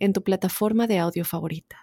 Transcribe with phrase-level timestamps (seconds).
[0.00, 1.76] en tu plataforma de audio favorita.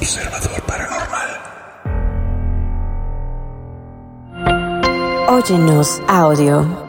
[0.00, 1.28] Observador Paranormal.
[5.28, 6.88] Óyenos audio.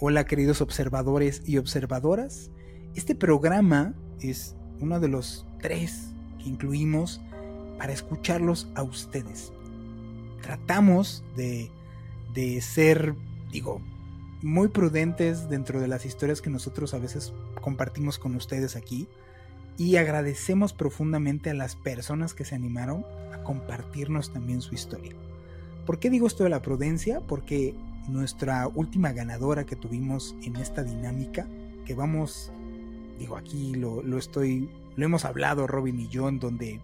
[0.00, 2.50] Hola queridos observadores y observadoras.
[2.94, 7.20] Este programa es uno de los tres que incluimos
[7.78, 9.52] para escucharlos a ustedes.
[10.40, 11.70] Tratamos de,
[12.34, 13.14] de ser,
[13.50, 13.80] digo,
[14.42, 19.08] muy prudentes dentro de las historias que nosotros a veces compartimos con ustedes aquí
[19.78, 25.12] y agradecemos profundamente a las personas que se animaron a compartirnos también su historia.
[25.86, 27.20] ¿Por qué digo esto de la prudencia?
[27.20, 27.74] Porque
[28.08, 31.46] nuestra última ganadora que tuvimos en esta dinámica,
[31.86, 32.52] que vamos,
[33.18, 36.80] digo aquí lo, lo estoy, lo hemos hablado Robin y yo, donde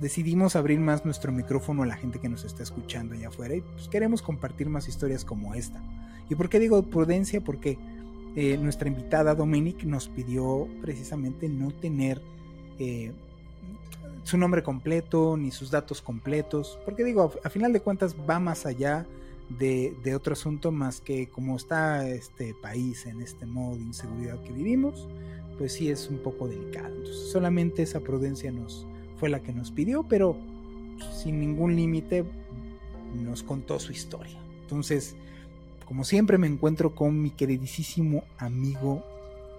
[0.00, 3.60] decidimos abrir más nuestro micrófono a la gente que nos está escuchando allá afuera y
[3.60, 5.80] pues queremos compartir más historias como esta.
[6.28, 7.40] ¿Y por qué digo prudencia?
[7.42, 7.78] Porque
[8.34, 12.22] eh, nuestra invitada Dominic nos pidió precisamente no tener
[12.78, 13.12] eh,
[14.22, 18.64] su nombre completo ni sus datos completos, porque digo, a, final de cuentas va más
[18.64, 19.06] allá
[19.58, 24.40] de, de, otro asunto más que como está este país en este modo de inseguridad
[24.44, 25.08] que vivimos,
[25.58, 26.94] pues sí es un poco delicado.
[26.94, 28.86] Entonces solamente esa prudencia nos
[29.20, 30.34] fue la que nos pidió, pero
[31.14, 32.24] sin ningún límite
[33.22, 34.38] nos contó su historia.
[34.62, 35.14] Entonces,
[35.84, 39.04] como siempre me encuentro con mi queridísimo amigo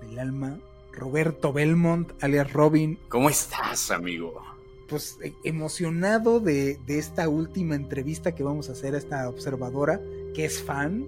[0.02, 0.58] del alma,
[0.92, 2.98] Roberto Belmont, alias Robin.
[3.08, 4.42] ¿Cómo estás, amigo?
[4.90, 10.02] Pues e, emocionado de, de, esta última entrevista que vamos a hacer a esta observadora,
[10.34, 11.06] que es fan,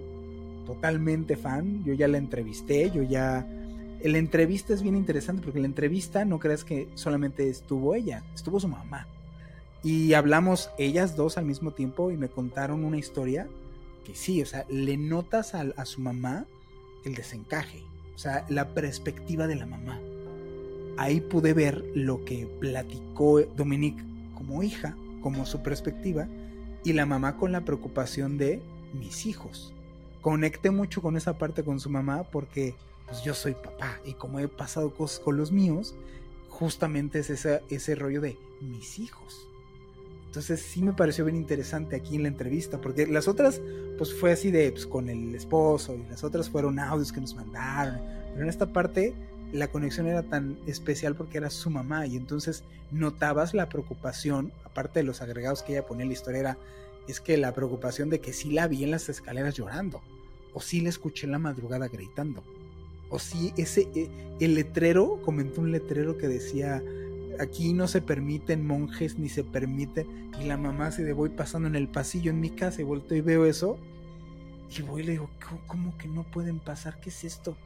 [0.64, 1.82] totalmente fan.
[1.84, 3.46] Yo ya la entrevisté, yo ya...
[4.04, 8.60] La entrevista es bien interesante porque la entrevista no creas que solamente estuvo ella, estuvo
[8.60, 9.06] su mamá.
[9.82, 13.48] Y hablamos ellas dos al mismo tiempo y me contaron una historia
[14.04, 16.44] que sí, o sea, le notas a, a, su mamá
[17.06, 17.82] el desencaje,
[18.14, 19.98] o sea, la perspectiva de la mamá.
[20.98, 24.04] Ahí pude ver lo que platicó Dominique
[24.34, 26.28] como hija, como su perspectiva,
[26.84, 28.60] y la mamá con la preocupación de
[28.92, 29.73] mis hijos.
[30.24, 32.74] Conecté mucho con esa parte con su mamá porque
[33.04, 35.94] pues yo soy papá y como he pasado cosas con los míos,
[36.48, 39.46] justamente es ese, ese rollo de mis hijos.
[40.24, 43.60] Entonces sí me pareció bien interesante aquí en la entrevista, porque las otras
[43.98, 47.34] pues fue así de pues, con el esposo y las otras fueron audios que nos
[47.34, 49.12] mandaron, pero en esta parte
[49.52, 55.00] la conexión era tan especial porque era su mamá y entonces notabas la preocupación, aparte
[55.00, 56.58] de los agregados que ella ponía en la historia, era,
[57.08, 60.00] es que la preocupación de que sí la vi en las escaleras llorando,
[60.52, 62.42] o sí la escuché en la madrugada gritando,
[63.10, 64.08] o sí ese, e,
[64.40, 66.82] el letrero, comentó un letrero que decía
[67.38, 70.06] aquí no se permiten monjes ni se permite.
[70.40, 73.14] Y la mamá se de voy pasando en el pasillo en mi casa y vuelto
[73.14, 73.78] y veo eso.
[74.76, 75.30] Y voy y le digo,
[75.66, 77.00] ¿cómo que no pueden pasar?
[77.00, 77.56] ¿Qué es esto?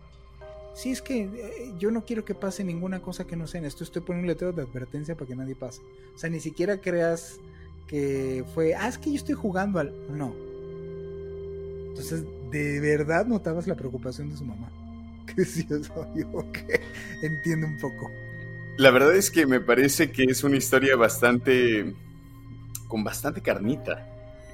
[0.74, 3.64] Sí, es que eh, yo no quiero que pase ninguna cosa que no sea en
[3.64, 3.82] esto.
[3.82, 5.80] Estoy poniendo un letrero de advertencia para que nadie pase.
[6.14, 7.40] O sea, ni siquiera creas
[7.88, 9.92] que fue, ah, es que yo estoy jugando al.
[10.10, 10.34] No.
[11.88, 14.70] Entonces, de verdad notabas la preocupación de su mamá.
[15.34, 16.80] Que sí, eso, digo que
[17.22, 18.10] entiendo un poco.
[18.78, 21.94] La verdad es que me parece que es una historia bastante.
[22.88, 24.06] con bastante carnita.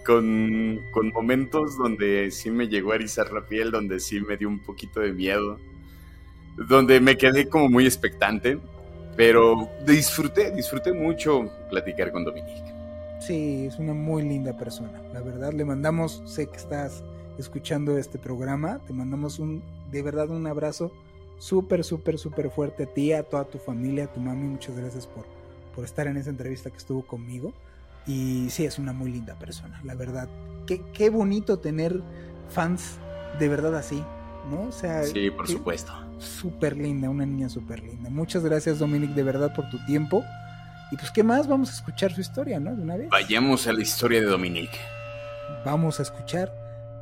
[0.04, 4.48] Con, con, momentos donde sí me llegó a erizar la piel, donde sí me dio
[4.48, 5.58] un poquito de miedo,
[6.68, 8.58] donde me quedé como muy expectante,
[9.16, 12.73] pero disfruté, disfruté mucho platicar con Dominique.
[13.20, 15.52] Sí, es una muy linda persona, la verdad.
[15.52, 17.02] Le mandamos, sé que estás
[17.38, 20.92] escuchando este programa, te mandamos un, de verdad un abrazo
[21.38, 24.46] súper, súper, súper fuerte a ti, a toda tu familia, a tu mami.
[24.46, 25.24] Muchas gracias por,
[25.74, 27.52] por estar en esa entrevista que estuvo conmigo.
[28.06, 30.28] Y sí, es una muy linda persona, la verdad.
[30.66, 32.02] Qué, qué bonito tener
[32.50, 32.98] fans
[33.38, 34.02] de verdad así,
[34.50, 34.68] ¿no?
[34.68, 35.92] O sea, sí, por supuesto.
[36.18, 38.10] Súper linda, una niña súper linda.
[38.10, 40.22] Muchas gracias, Dominic, de verdad, por tu tiempo.
[40.94, 41.48] Y pues, ¿qué más?
[41.48, 42.76] Vamos a escuchar su historia, ¿no?
[42.76, 43.08] De una vez.
[43.08, 44.78] Vayamos a la historia de Dominique.
[45.64, 46.54] Vamos a escuchar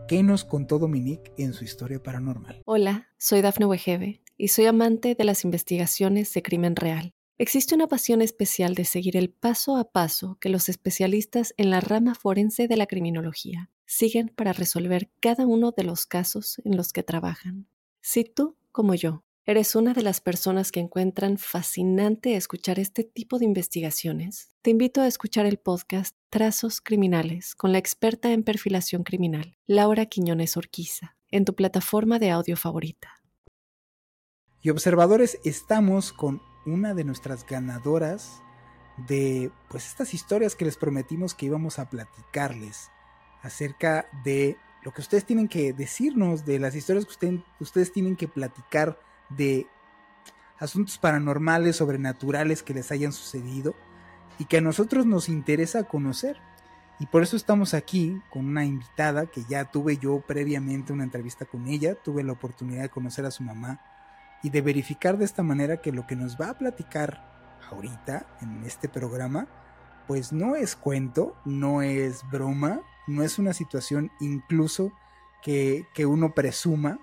[0.08, 2.62] qué nos contó Dominique en su historia paranormal.
[2.64, 7.12] Hola, soy Dafne Wegebe y soy amante de las investigaciones de crimen real.
[7.36, 11.80] Existe una pasión especial de seguir el paso a paso que los especialistas en la
[11.80, 16.94] rama forense de la criminología siguen para resolver cada uno de los casos en los
[16.94, 17.66] que trabajan.
[18.00, 23.40] Si tú, como yo, eres una de las personas que encuentran fascinante escuchar este tipo
[23.40, 29.02] de investigaciones, te invito a escuchar el podcast Trazos Criminales con la experta en perfilación
[29.02, 33.20] criminal, Laura Quiñones Orquiza, en tu plataforma de audio favorita.
[34.60, 38.40] Y observadores, estamos con una de nuestras ganadoras
[39.08, 42.90] de pues estas historias que les prometimos que íbamos a platicarles
[43.42, 48.28] acerca de lo que ustedes tienen que decirnos, de las historias que ustedes tienen que
[48.28, 49.00] platicar
[49.36, 49.66] de
[50.58, 53.74] asuntos paranormales, sobrenaturales que les hayan sucedido
[54.38, 56.38] y que a nosotros nos interesa conocer.
[56.98, 61.44] Y por eso estamos aquí con una invitada que ya tuve yo previamente una entrevista
[61.44, 63.80] con ella, tuve la oportunidad de conocer a su mamá
[64.42, 68.62] y de verificar de esta manera que lo que nos va a platicar ahorita en
[68.64, 69.48] este programa,
[70.06, 74.92] pues no es cuento, no es broma, no es una situación incluso
[75.42, 76.98] que, que uno presuma,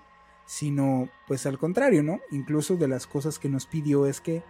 [0.50, 2.18] sino pues al contrario, ¿no?
[2.32, 4.42] Incluso de las cosas que nos pidió es que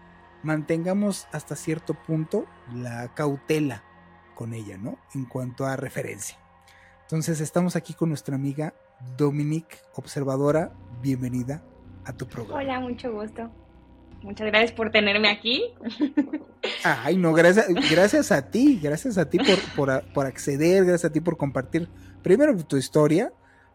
[0.43, 3.85] mantengamos hasta cierto punto la cautela
[4.35, 4.99] con ella, ¿no?
[5.14, 6.38] En cuanto a referencia.
[7.02, 8.73] Entonces estamos aquí con nuestra amiga
[9.19, 11.62] Dominique, observadora, bienvenida
[12.06, 12.62] a tu programa.
[12.62, 13.50] Hola, mucho gusto.
[14.23, 15.75] Muchas gracias por tenerme aquí.
[16.82, 19.37] Ay, no, gracias, gracias a ti, gracias a ti
[19.76, 21.91] por, por, acceder, gracias a ti por compartir
[22.23, 23.35] primero tu historia,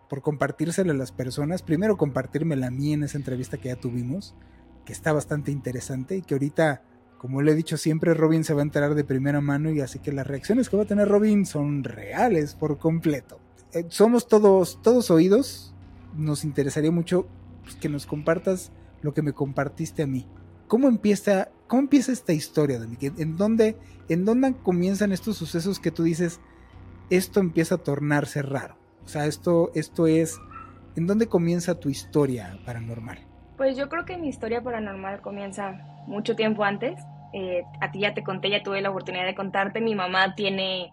[0.10, 4.36] por compartírsela a las personas, primero compartírmela a mí en esa entrevista que ya tuvimos,
[4.86, 6.84] que está bastante interesante y que ahorita,
[7.18, 10.00] como le he dicho siempre, Robin se va a enterar de primera mano y así
[10.00, 13.40] que las reacciones que va a tener Robin son reales por completo.
[13.74, 15.74] Eh, somos todos, todos oídos,
[16.16, 17.28] nos interesaría mucho
[17.64, 18.72] pues, que nos compartas
[19.02, 20.28] lo que me compartiste a mí.
[20.68, 23.12] ¿Cómo empieza, cómo empieza esta historia, Dominique?
[23.18, 23.78] ¿En dónde,
[24.10, 26.40] ¿En dónde comienzan estos sucesos que tú dices,
[27.10, 28.85] esto empieza a tornarse raro?
[29.06, 30.40] O sea, esto, esto es,
[30.96, 33.20] ¿en dónde comienza tu historia paranormal?
[33.58, 35.72] Pues yo creo que mi historia paranormal comienza
[36.08, 37.00] mucho tiempo antes.
[37.34, 40.92] Eh, a ti ya te conté, ya tuve la oportunidad de contarte, mi mamá tiene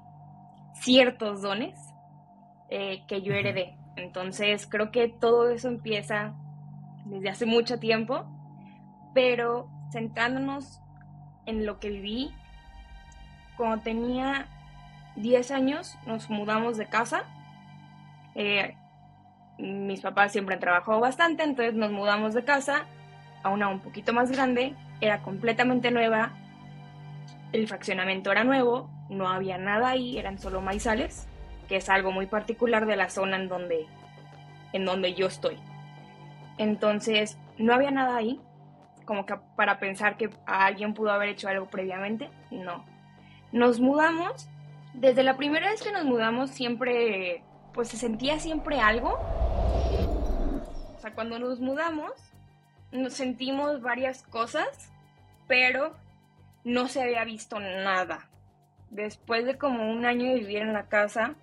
[0.74, 1.78] ciertos dones
[2.68, 3.76] eh, que yo heredé.
[3.96, 6.34] Entonces creo que todo eso empieza
[7.04, 8.24] desde hace mucho tiempo,
[9.14, 10.80] pero centrándonos
[11.46, 12.34] en lo que viví,
[13.56, 14.48] cuando tenía
[15.16, 17.24] 10 años nos mudamos de casa.
[18.34, 18.76] Eh,
[19.58, 22.86] mis papás siempre han trabajado bastante, entonces nos mudamos de casa
[23.42, 26.32] a una un poquito más grande, era completamente nueva,
[27.52, 31.28] el fraccionamiento era nuevo, no había nada ahí, eran solo maizales,
[31.68, 33.86] que es algo muy particular de la zona en donde,
[34.72, 35.58] en donde yo estoy.
[36.58, 38.40] Entonces, no había nada ahí,
[39.04, 42.84] como que para pensar que alguien pudo haber hecho algo previamente, no.
[43.52, 44.48] Nos mudamos,
[44.94, 47.42] desde la primera vez que nos mudamos siempre,
[47.74, 49.18] pues se sentía siempre algo.
[50.96, 52.12] O sea, cuando nos mudamos,
[52.90, 54.68] nos sentimos varias cosas,
[55.48, 55.94] pero
[56.64, 58.28] no se había visto nada.
[58.90, 61.34] Después de como un año de vivir en la casa,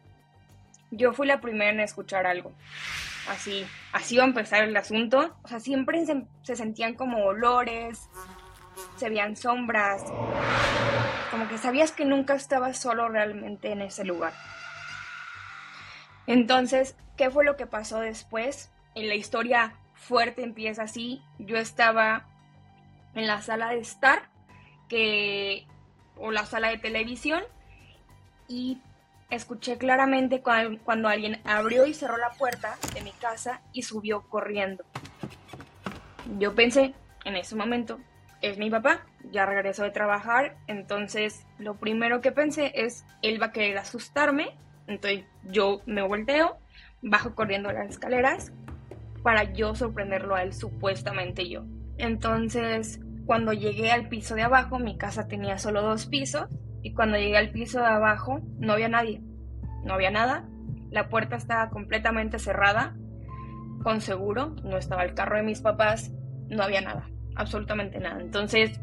[0.92, 2.54] yo fui la primera en escuchar algo
[3.30, 5.36] así, así iba a empezar el asunto.
[5.44, 8.10] O sea, siempre se, sentían como olores,
[8.98, 10.04] se veían sombras,
[11.32, 14.34] como que sabías que nunca estabas solo realmente en ese lugar.
[16.30, 18.70] Entonces, ¿qué fue lo que pasó después?
[18.94, 21.24] En la historia fuerte empieza así.
[21.40, 22.28] Yo estaba
[23.16, 24.30] en la sala de estar,
[24.88, 25.66] que
[26.18, 27.42] o la sala de televisión
[28.48, 28.78] y
[29.32, 34.84] escuché claramente cuando, alguien abrió y cerró la puerta de mi casa y subió corriendo.
[36.38, 36.94] Yo pensé
[37.26, 38.00] en ese momento,
[38.42, 43.48] es mi papá, ya regresó de trabajar, entonces lo primero que pensé es, él va
[43.48, 44.56] a querer asustarme,
[44.90, 46.58] entonces yo me volteo,
[47.02, 48.52] bajo corriendo las escaleras
[49.24, 51.64] para yo sorprenderlo a él, supuestamente yo.
[51.98, 56.48] Entonces, cuando llegué al piso de abajo, mi casa tenía solo dos pisos,
[56.82, 59.22] y cuando llegué al piso de abajo no había nadie,
[59.84, 60.50] no había nada,
[60.90, 62.96] la puerta estaba completamente cerrada,
[63.84, 66.12] con seguro, no estaba el carro de mis papás,
[66.48, 68.22] no había nada, absolutamente nada.
[68.22, 68.80] Entonces,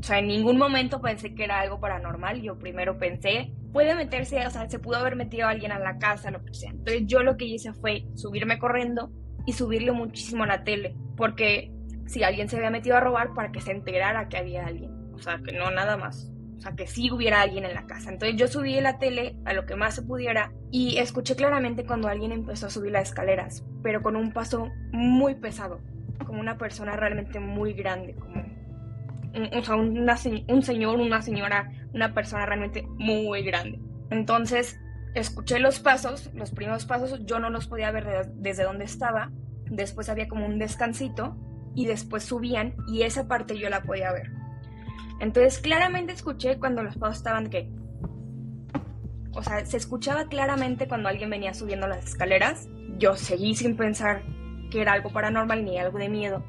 [0.00, 4.46] o sea, en ningún momento pensé que era algo paranormal, yo primero pensé, puede meterse,
[4.46, 6.70] o sea, se pudo haber metido alguien a la casa, lo que sea.
[6.70, 9.10] Entonces yo lo que hice fue subirme corriendo
[9.46, 11.72] y subirle muchísimo a la tele, porque
[12.06, 15.18] si alguien se había metido a robar para que se enterara que había alguien, o
[15.18, 16.28] sea, que no nada más.
[16.58, 18.12] O sea, que sí hubiera alguien en la casa.
[18.12, 22.06] Entonces yo subí la tele a lo que más se pudiera y escuché claramente cuando
[22.06, 25.80] alguien empezó a subir las escaleras, pero con un paso muy pesado,
[26.24, 28.44] como una persona realmente muy grande, como
[29.34, 33.80] o sea, un señor, una señora, una persona realmente muy grande.
[34.10, 34.78] Entonces,
[35.14, 39.30] escuché los pasos, los primeros pasos, yo no los podía ver desde donde estaba.
[39.66, 41.36] Después había como un descansito
[41.74, 44.30] y después subían y esa parte yo la podía ver.
[45.20, 47.70] Entonces claramente escuché cuando los pasos estaban que...
[49.34, 52.68] O sea, se escuchaba claramente cuando alguien venía subiendo las escaleras.
[52.98, 54.22] Yo seguí sin pensar
[54.70, 56.44] que era algo paranormal ni algo de miedo.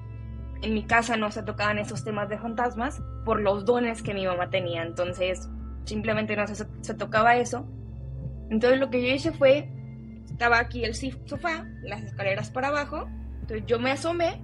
[0.64, 4.26] En mi casa no se tocaban esos temas de fantasmas por los dones que mi
[4.26, 4.82] mamá tenía.
[4.82, 5.50] Entonces
[5.86, 7.68] simplemente no se, tocaba eso.
[8.50, 9.70] Entonces lo que yo hice fue,
[10.26, 13.08] estaba aquí el sofá, las escaleras para abajo.
[13.42, 14.42] Entonces yo me asomé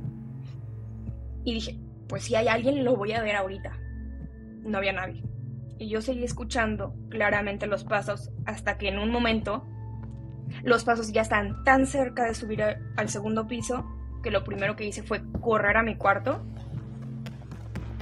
[1.45, 3.79] y dije, pues si hay alguien lo voy a ver ahorita
[4.63, 5.23] no había nadie.
[5.77, 9.65] Y yo seguí escuchando claramente los pasos hasta que en un momento
[10.63, 13.85] los pasos ya están tan cerca de subir al segundo piso
[14.21, 16.41] que lo primero que hice fue correr a mi cuarto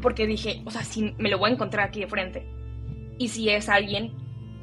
[0.01, 2.47] porque dije, o sea, si me lo voy a encontrar aquí de frente
[3.17, 4.13] y si es alguien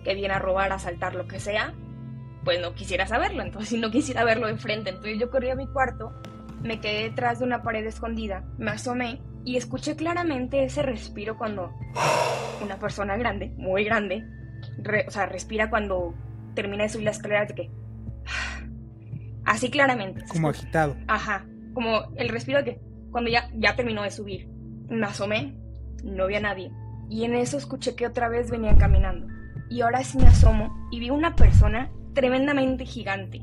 [0.04, 1.74] que viene a robar, a asaltar, lo que sea,
[2.44, 5.56] pues no quisiera saberlo, entonces si no quisiera verlo de frente, entonces yo corrí a
[5.56, 6.12] mi cuarto,
[6.62, 11.72] me quedé detrás de una pared escondida, me asomé y escuché claramente ese respiro cuando
[12.62, 14.24] una persona grande, muy grande,
[15.06, 16.14] o sea, respira cuando
[16.54, 17.70] termina de subir las escaleras que...
[19.54, 20.24] Así claramente.
[20.26, 20.96] Como agitado.
[21.06, 22.80] Ajá, como el respiro que
[23.12, 24.48] cuando ya, ya terminó de subir.
[24.88, 25.54] Me asomé,
[26.02, 26.72] no vi a nadie.
[27.08, 29.28] Y en eso escuché que otra vez venían caminando.
[29.70, 33.42] Y ahora sí me asomo y vi una persona tremendamente gigante.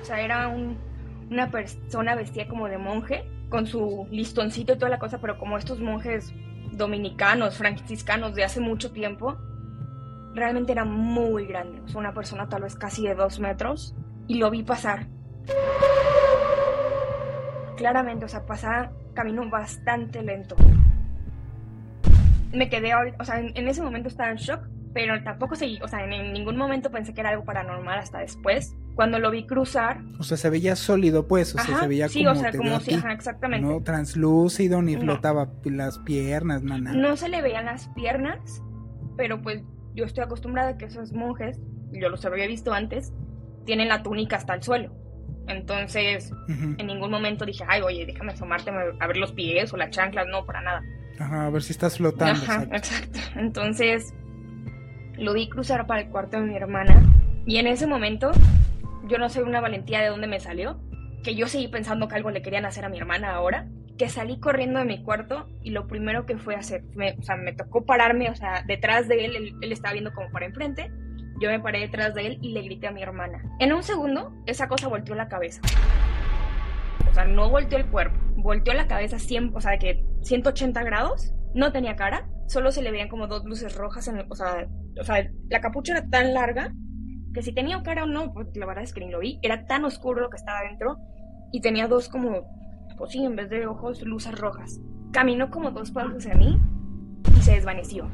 [0.00, 5.00] O sea, era una persona vestida como de monje, con su listoncito y toda la
[5.00, 6.32] cosa, pero como estos monjes
[6.70, 9.36] dominicanos, franciscanos de hace mucho tiempo,
[10.32, 13.96] realmente era muy grande, o sea, una persona tal vez casi de dos metros,
[14.28, 15.06] y lo vi pasar.
[17.76, 20.54] Claramente, o sea, pasaba camino bastante lento.
[22.52, 24.60] Me quedé, o sea, en, en ese momento estaba en shock,
[24.94, 28.74] pero tampoco seguí, o sea, en ningún momento pensé que era algo paranormal hasta después
[28.98, 30.00] cuando lo vi cruzar.
[30.18, 32.36] O sea, se veía sólido, pues, o sea, se veía sí, como.
[32.36, 33.64] o sea, como si, ajá, exactamente.
[33.64, 36.92] No translúcido, ni flotaba las piernas, nada.
[36.94, 38.60] No se le veían las piernas,
[39.16, 39.62] pero pues
[39.94, 41.60] yo estoy acostumbrada a que esos monjes,
[41.92, 43.12] yo los había visto antes,
[43.68, 44.90] tienen la túnica hasta el suelo.
[45.46, 49.90] Entonces, en ningún momento dije, ay, oye, déjame asomarte a ver los pies o las
[49.90, 50.82] chanclas, no, para nada.
[51.18, 52.42] Ajá, a ver si estás flotando.
[52.42, 53.18] Ajá, exacto.
[53.36, 54.14] Entonces,
[55.18, 57.02] lo vi cruzar para el cuarto de mi hermana
[57.44, 58.30] y en ese momento
[59.06, 60.80] yo no sé una valentía de dónde me salió,
[61.22, 64.40] que yo seguí pensando que algo le querían hacer a mi hermana ahora, que salí
[64.40, 67.84] corriendo de mi cuarto y lo primero que fue hacer, me, o sea, me tocó
[67.84, 70.90] pararme, o sea, detrás de él, él, estaba viendo como para enfrente,
[71.40, 73.42] yo me paré detrás de él y le grité a mi hermana.
[73.58, 75.60] En un segundo, esa cosa volteó la cabeza.
[77.08, 80.82] O sea, no volteó el cuerpo, volteó la cabeza 100, o sea, de que 180
[80.82, 84.68] grados, no tenía cara, solo se le veían como dos luces rojas, en, o, sea,
[85.00, 86.72] o sea, la capucha era tan larga
[87.32, 89.66] que si tenía cara o no, pues la verdad es que ni lo vi, era
[89.66, 90.98] tan oscuro lo que estaba dentro
[91.52, 92.42] y tenía dos como,
[92.96, 94.80] pues sí, en vez de ojos, luces rojas.
[95.12, 96.58] Caminó como dos pasos hacia mí
[97.52, 98.08] desvaneció.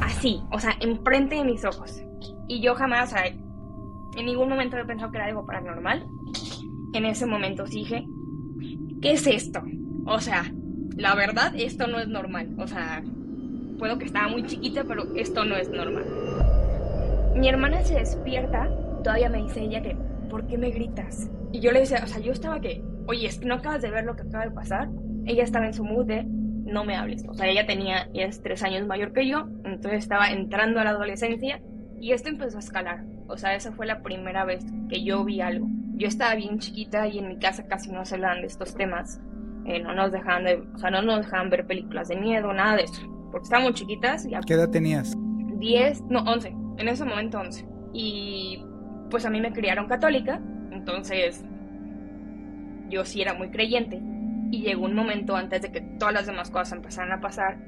[0.00, 2.02] Así, o sea, enfrente de mis ojos.
[2.46, 6.06] Y yo jamás, o sea, en ningún momento había pensado que era algo paranormal.
[6.94, 8.06] En ese momento dije,
[9.02, 9.62] ¿qué es esto?
[10.06, 10.52] O sea,
[10.96, 12.54] la verdad, esto no es normal.
[12.58, 13.02] O sea,
[13.78, 16.04] puedo que estaba muy chiquita, pero esto no es normal.
[17.36, 18.68] Mi hermana se despierta,
[19.04, 19.96] todavía me dice ella que,
[20.28, 21.30] ¿por qué me gritas?
[21.52, 24.16] Y yo le decía, o sea, yo estaba que, oye, ¿no acabas de ver lo
[24.16, 24.88] que acaba de pasar?
[25.24, 26.26] Ella estaba en su mood de,
[26.68, 27.24] no me hables.
[27.28, 30.84] O sea, ella tenía, ella es tres años mayor que yo, entonces estaba entrando a
[30.84, 31.60] la adolescencia
[32.00, 33.04] y esto empezó a escalar.
[33.26, 35.66] O sea, esa fue la primera vez que yo vi algo.
[35.96, 39.20] Yo estaba bien chiquita y en mi casa casi no se hablaban de estos temas.
[39.64, 42.76] Eh, no nos dejaban de, o sea, no nos dejaban ver películas de miedo, nada
[42.76, 43.02] de eso.
[43.30, 44.24] Porque estábamos chiquitas.
[44.24, 45.14] Y ¿Qué edad tenías?
[45.58, 47.66] Diez, no, once en ese momento 11.
[47.92, 48.64] Y
[49.10, 51.44] pues a mí me criaron católica, entonces
[52.88, 54.00] yo sí era muy creyente.
[54.50, 57.58] Y llegó un momento antes de que todas las demás cosas empezaran a pasar,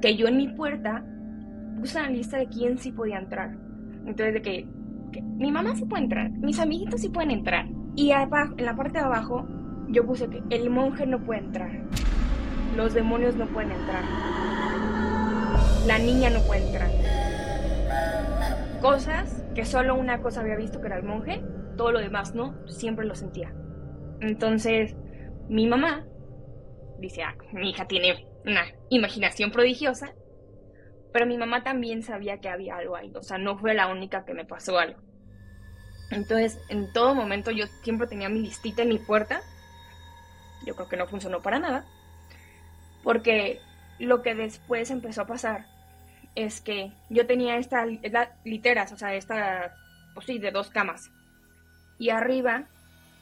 [0.00, 1.04] que yo en mi puerta
[1.78, 3.56] puse la lista de quién sí podía entrar.
[4.06, 4.66] Entonces de que,
[5.36, 7.66] mi mamá sí puede entrar, mis amiguitos sí pueden entrar.
[7.94, 9.46] Y en la parte de abajo
[9.88, 11.70] yo puse que el monje no puede entrar,
[12.76, 14.02] los demonios no pueden entrar,
[15.86, 16.90] la niña no puede entrar
[18.82, 21.42] cosas que solo una cosa había visto que era el monje,
[21.76, 23.54] todo lo demás no, siempre lo sentía.
[24.20, 24.96] Entonces,
[25.48, 26.04] mi mamá
[26.98, 30.14] dice, ah, mi hija tiene una imaginación prodigiosa,
[31.12, 34.24] pero mi mamá también sabía que había algo ahí, o sea, no fue la única
[34.24, 35.00] que me pasó algo.
[36.12, 39.40] Entonces, en todo momento yo siempre tenía mi listita en mi puerta.
[40.66, 41.86] Yo creo que no funcionó para nada.
[43.02, 43.60] Porque
[43.98, 45.66] lo que después empezó a pasar
[46.34, 47.88] es que yo tenía estas
[48.44, 49.74] literas, o sea, esta,
[50.14, 51.10] pues sí, de dos camas.
[51.98, 52.64] Y arriba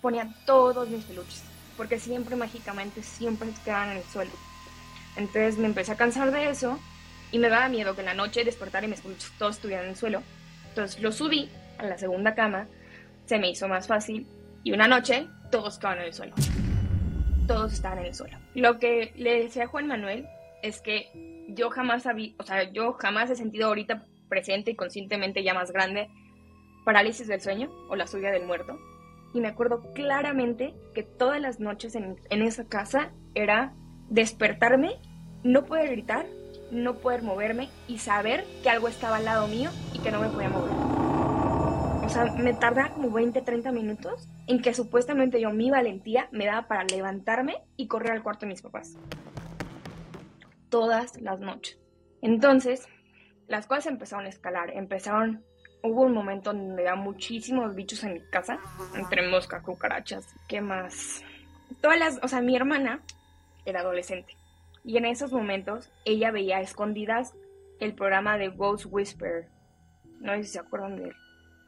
[0.01, 1.45] ponía todos mis peluches,
[1.81, 4.33] porque siempre mágicamente, siempre quedaban en el suelo.
[5.17, 6.79] Entonces me empecé a cansar de eso
[7.33, 9.97] y me daba miedo que en la noche despertar y peluches todos estuvieran en el
[9.97, 10.23] suelo.
[10.69, 12.69] Entonces lo subí a la segunda cama,
[13.25, 14.27] se me hizo más fácil
[14.63, 16.35] y una noche todos estaban en el suelo.
[17.49, 18.37] Todos estaban en el suelo.
[18.55, 20.29] Lo que le decía a Juan Manuel
[20.63, 21.09] es que
[21.49, 25.73] yo jamás había, o sea, yo jamás he sentido ahorita presente y conscientemente ya más
[25.73, 26.11] grande
[26.85, 28.79] parálisis del sueño o la suya del muerto.
[29.33, 33.75] Y me acuerdo claramente que todas las noches en, en esa casa era
[34.09, 35.01] despertarme,
[35.45, 36.27] no poder gritar,
[36.71, 40.29] no poder moverme y saber que algo estaba al lado mío y que no me
[40.29, 40.73] podía mover.
[42.05, 46.47] O sea, me tardaba como 20, 30 minutos en que supuestamente yo mi valentía me
[46.47, 48.97] daba para levantarme y correr al cuarto de mis papás
[50.71, 51.79] todas las noches.
[52.23, 52.89] Entonces,
[53.47, 55.45] las cosas empezaron a escalar, empezaron,
[55.83, 58.59] hubo un momento donde había muchísimos bichos en mi casa,
[58.95, 61.23] entre moscas, cucarachas, ¿qué más?
[61.81, 63.01] Todas las, o sea, mi hermana
[63.65, 64.37] era adolescente
[64.85, 67.35] y en esos momentos ella veía escondidas
[67.79, 69.49] el programa de Ghost Whisper.
[70.21, 71.15] No sé si se acuerdan de él.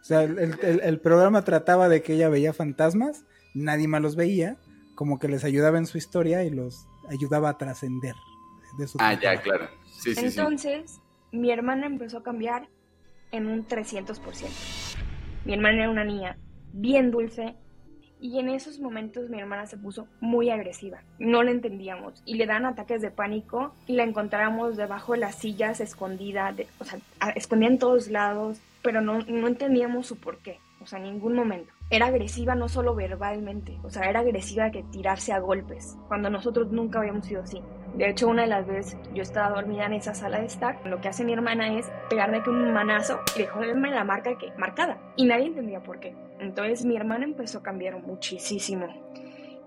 [0.00, 4.56] O sea, el, el programa trataba de que ella veía fantasmas, nadie más los veía,
[4.94, 8.14] como que les ayudaba en su historia y los ayudaba a trascender.
[8.98, 9.68] Ah, ya, claro.
[10.16, 11.00] Entonces,
[11.30, 12.68] mi hermana empezó a cambiar
[13.32, 14.16] en un 300%.
[15.44, 16.38] Mi hermana era una niña
[16.72, 17.56] bien dulce
[18.20, 21.02] y en esos momentos mi hermana se puso muy agresiva.
[21.18, 25.34] No la entendíamos y le dan ataques de pánico y la encontrábamos debajo de las
[25.34, 27.00] sillas escondida, o sea,
[27.34, 31.72] escondida en todos lados, pero no, no entendíamos su porqué, o sea, en ningún momento
[31.92, 36.72] era agresiva no solo verbalmente, o sea, era agresiva que tirarse a golpes, cuando nosotros
[36.72, 37.60] nunca habíamos sido así.
[37.94, 41.00] De hecho, una de las veces yo estaba dormida en esa sala de estar, lo
[41.00, 44.98] que hace mi hermana es pegarme con un manazo y dejarme la marca que marcada.
[45.16, 46.14] Y nadie entendía por qué.
[46.38, 48.86] Entonces mi hermana empezó a cambiar muchísimo.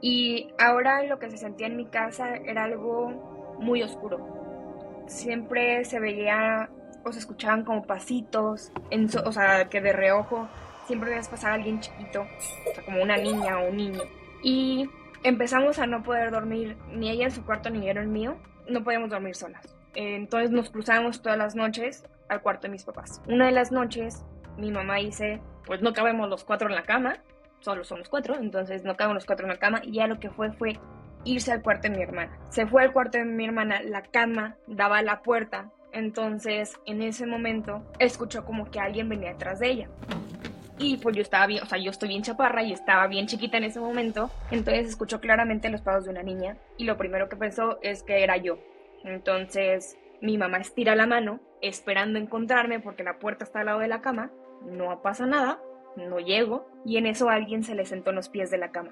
[0.01, 5.05] Y ahora lo que se sentía en mi casa era algo muy oscuro.
[5.07, 6.69] Siempre se veía
[7.03, 10.47] o se escuchaban como pasitos, en o sea, que de reojo
[10.87, 14.01] siempre veías pasar a alguien chiquito, o sea, como una niña o un niño.
[14.43, 14.89] Y
[15.25, 18.37] empezamos a no poder dormir ni ella en su cuarto ni yo en el mío.
[18.69, 19.75] No podíamos dormir solas.
[19.95, 23.21] Entonces nos cruzábamos todas las noches al cuarto de mis papás.
[23.27, 24.23] Una de las noches
[24.57, 27.17] mi mamá dice, pues no cabemos los cuatro en la cama,
[27.59, 30.29] solo somos cuatro, entonces no cabemos los cuatro en la cama y ya lo que
[30.29, 30.79] fue fue
[31.23, 32.37] irse al cuarto de mi hermana.
[32.49, 37.01] Se fue al cuarto de mi hermana, la cama daba a la puerta, entonces en
[37.01, 39.89] ese momento escuchó como que alguien venía detrás de ella.
[40.77, 43.57] Y pues yo estaba bien, o sea, yo estoy bien chaparra y estaba bien chiquita
[43.57, 44.29] en ese momento.
[44.51, 48.23] Entonces escuchó claramente los pasos de una niña y lo primero que pensó es que
[48.23, 48.59] era yo.
[49.03, 53.87] Entonces mi mamá estira la mano esperando encontrarme porque la puerta está al lado de
[53.87, 54.31] la cama.
[54.65, 55.59] No pasa nada,
[55.95, 58.91] no llego y en eso alguien se le sentó en los pies de la cama.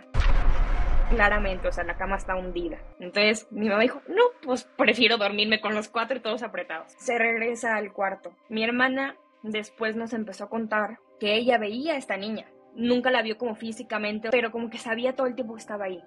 [1.09, 2.77] Claramente, o sea, la cama está hundida.
[2.99, 6.93] Entonces mi mamá dijo, no, pues prefiero dormirme con los cuatro y todos apretados.
[6.97, 8.31] Se regresa al cuarto.
[8.47, 12.47] Mi hermana después nos empezó a contar que ella veía a esta niña.
[12.75, 16.03] Nunca la vio como físicamente, pero como que sabía todo el tiempo que estaba ahí.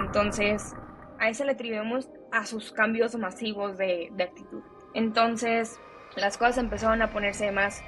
[0.00, 0.74] Entonces,
[1.18, 4.62] a eso le atribuimos a sus cambios masivos de, actitud.
[4.94, 5.78] Entonces,
[6.16, 7.82] las cosas empezaron a ponerse más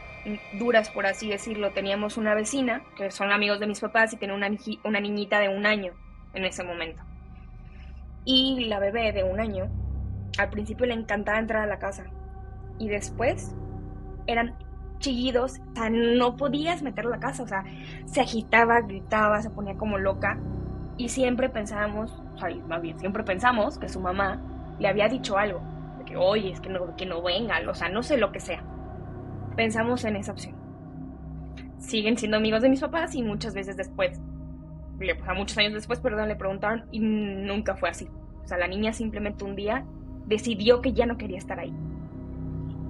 [0.59, 1.73] duras, por así decirlo.
[1.73, 4.51] Teníamos una vecina, que son amigos de mis papás, y tenía una,
[4.85, 5.95] una niñita de un año
[6.35, 7.03] en ese momento.
[8.25, 9.71] Y la bebé de un año,
[10.39, 12.07] al principio le encantaba entrar a la casa.
[12.79, 13.55] Y después
[14.27, 14.55] eran
[14.99, 17.65] chillidos, o sea, no podías meterlo a la casa, o sea,
[18.07, 20.39] se agitaba, gritaba, se ponía como loca
[20.97, 24.41] y siempre pensábamos, o sea, más bien, siempre pensamos que su mamá
[24.79, 25.61] le había dicho algo,
[25.99, 28.41] de que, oye, es que no, que no venga, o sea, no sé lo que
[28.41, 28.63] sea.
[29.57, 30.57] Pensamos en esa opción.
[31.79, 34.21] Siguen siendo amigos de mis papás y muchas veces después,
[34.99, 38.09] o sea, muchos años después, perdón, le preguntaron y nunca fue así.
[38.45, 39.85] O sea, la niña simplemente un día
[40.27, 41.75] decidió que ya no quería estar ahí.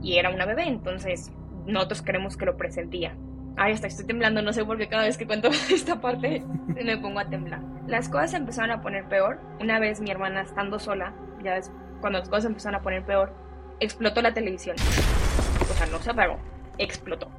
[0.04, 1.32] Y era una bebé, entonces
[1.66, 3.16] nosotros creemos que lo presentía.
[3.56, 6.98] Ay, hasta estoy temblando, no sé por qué cada vez que cuento esta parte me
[6.98, 7.62] pongo a temblar.
[7.86, 9.40] Las cosas se empezaron a poner peor.
[9.60, 13.32] Una vez mi hermana estando sola, ya es cuando las cosas empezaron a poner peor,
[13.80, 14.76] explotó la televisión.
[14.78, 16.38] O sea, no se apagó,
[16.76, 17.30] explotó.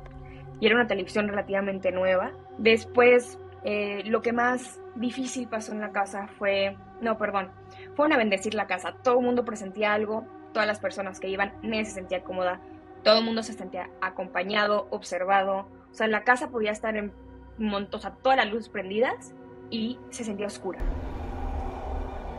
[0.59, 2.31] Y era una televisión relativamente nueva.
[2.57, 7.51] Después, eh, lo que más difícil pasó en la casa fue, no, perdón,
[7.95, 8.95] fueron a bendecir la casa.
[9.03, 10.25] Todo el mundo presentía algo,
[10.55, 12.59] todas las personas que iban, nadie se sentía cómoda
[13.05, 15.67] todo el mundo se sentía acompañado, observado.
[15.91, 17.13] O sea, la casa podía estar en
[17.59, 19.35] montos, o sea, todas las luces prendidas
[19.69, 20.79] y se sentía oscura.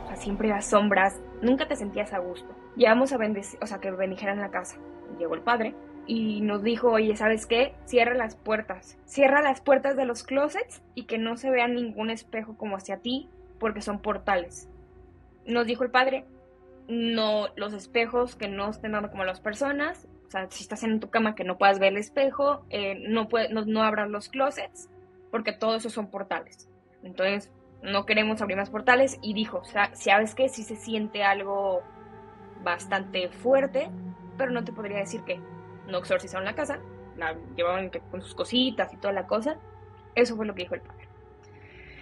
[0.04, 2.52] O sea, siempre las sombras, nunca te sentías a gusto.
[2.74, 4.76] Llevamos a bendecir, o sea, que bendijeran la casa.
[5.20, 7.76] llegó el padre y nos dijo, oye, ¿sabes qué?
[7.84, 8.98] Cierra las puertas.
[9.04, 12.96] Cierra las puertas de los closets y que no se vea ningún espejo como hacia
[12.96, 14.68] ti, porque son portales.
[15.46, 16.24] Nos dijo el padre,
[16.88, 21.00] no, los espejos que no estén dando como las personas, o sea, si estás en
[21.00, 24.28] tu cama que no puedas ver el espejo, eh, no, puede, no, no abras los
[24.28, 24.88] closets,
[25.30, 26.68] porque todos esos son portales.
[27.02, 31.22] Entonces, no queremos abrir más portales y dijo, o sea, sabes que sí se siente
[31.22, 31.82] algo
[32.62, 33.90] bastante fuerte,
[34.36, 35.40] pero no te podría decir que
[35.86, 36.80] no exorcizaron la casa,
[37.16, 39.58] la llevaban con sus cositas y toda la cosa.
[40.14, 41.08] Eso fue lo que dijo el padre.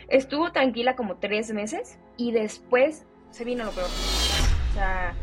[0.09, 3.88] Estuvo tranquila como tres meses y después se vino lo peor.
[4.74, 5.14] O sea,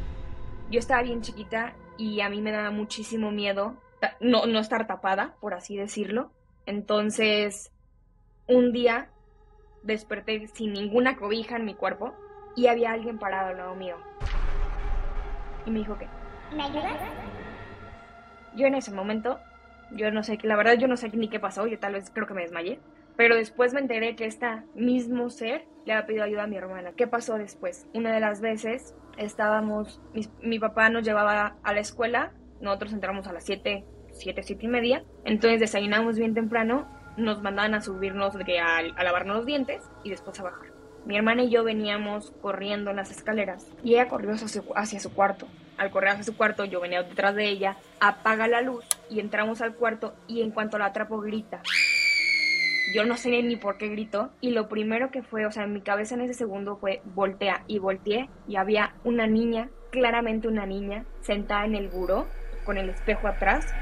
[0.69, 3.75] yo estaba bien chiquita y a mí me daba muchísimo miedo
[4.21, 6.31] no, no estar tapada, por así decirlo.
[6.65, 7.73] Entonces,
[8.47, 9.09] un día
[9.83, 12.13] desperté sin ninguna cobija en mi cuerpo
[12.55, 13.97] y había alguien parado al lado mío.
[15.65, 16.07] Y me dijo que...
[16.55, 16.97] ¿Me ayudas?
[18.55, 19.39] Yo en ese momento,
[19.91, 22.25] yo no sé, la verdad yo no sé ni qué pasó, yo tal vez creo
[22.25, 22.79] que me desmayé.
[23.17, 26.93] Pero después me enteré que este mismo ser le había pedido ayuda a mi hermana.
[26.95, 27.87] ¿Qué pasó después?
[27.93, 30.01] Una de las veces estábamos,
[30.41, 34.69] mi, papá nos llevaba a la escuela, nosotros entramos a las 7, 7, 7 y
[34.69, 39.83] media, entonces desayunamos bien temprano, nos mandaban a subirnos de, a, a lavarnos los dientes
[40.03, 40.71] y después a bajar.
[41.05, 44.99] Mi hermana y yo veníamos corriendo en las escaleras y ella corrió hacia su, hacia
[44.99, 45.47] su cuarto.
[45.77, 49.61] Al correr hacia su cuarto, yo venía detrás de ella, apaga la luz y entramos
[49.61, 51.63] al cuarto y en cuanto la atrapo grita.
[52.93, 55.73] Yo no sé ni por qué gritó y lo primero que fue, o sea, en
[55.73, 60.65] mi cabeza en ese segundo fue voltea y volteé y había una niña, claramente una
[60.65, 62.27] niña, sentada en el buró
[62.65, 63.73] con el espejo atrás.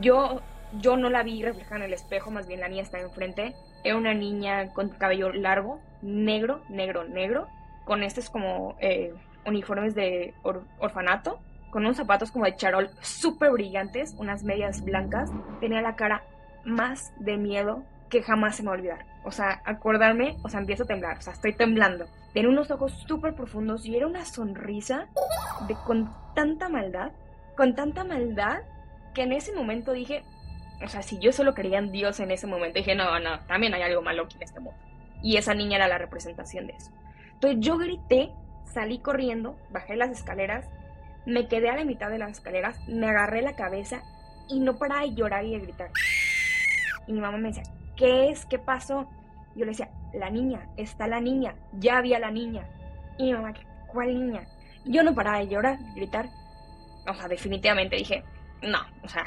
[0.00, 0.40] Yo
[0.80, 3.54] yo no la vi reflejada en el espejo, más bien la niña estaba enfrente.
[3.84, 7.48] Era una niña con cabello largo, negro, negro, negro,
[7.84, 9.12] con estos como eh,
[9.44, 10.34] uniformes de
[10.78, 15.30] orfanato, con unos zapatos como de charol súper brillantes, unas medias blancas.
[15.60, 16.22] Tenía la cara
[16.64, 19.06] más de miedo que jamás se me va a olvidar.
[19.24, 22.04] O sea, acordarme, o sea, empiezo a temblar, o sea, estoy temblando.
[22.34, 25.08] Tiene unos ojos súper profundos y era una sonrisa
[25.66, 27.12] de con tanta maldad,
[27.56, 28.64] con tanta maldad,
[29.14, 30.24] que en ese momento dije,
[30.84, 33.72] o sea, si yo solo creía en Dios en ese momento, dije, no, no, también
[33.72, 34.78] hay algo malo aquí en este mundo.
[35.22, 36.90] Y esa niña era la representación de eso.
[37.32, 38.30] Entonces yo grité,
[38.74, 40.68] salí corriendo, bajé las escaleras,
[41.24, 44.02] me quedé a la mitad de las escaleras, me agarré la cabeza
[44.50, 45.90] y no paraba de llorar y de gritar.
[47.06, 47.62] Y mi mamá me decía,
[48.02, 48.46] ¿qué es?
[48.46, 49.06] ¿Qué pasó?
[49.54, 52.66] Yo le decía, la niña, está la niña, ya había la niña.
[53.16, 53.54] Y mi mamá,
[53.86, 54.48] ¿cuál niña?
[54.84, 56.28] Yo no paraba de llorar, gritar.
[57.08, 58.24] O sea, definitivamente dije,
[58.60, 59.24] no, o sea,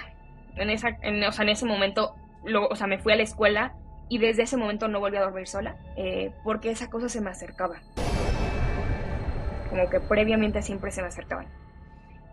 [0.57, 3.23] en, esa, en, o sea, en ese momento, lo, o sea, me fui a la
[3.23, 3.75] escuela
[4.09, 7.29] y desde ese momento no volví a dormir sola eh, porque esa cosa se me
[7.29, 7.77] acercaba.
[9.69, 11.47] Como que previamente siempre se me acercaban.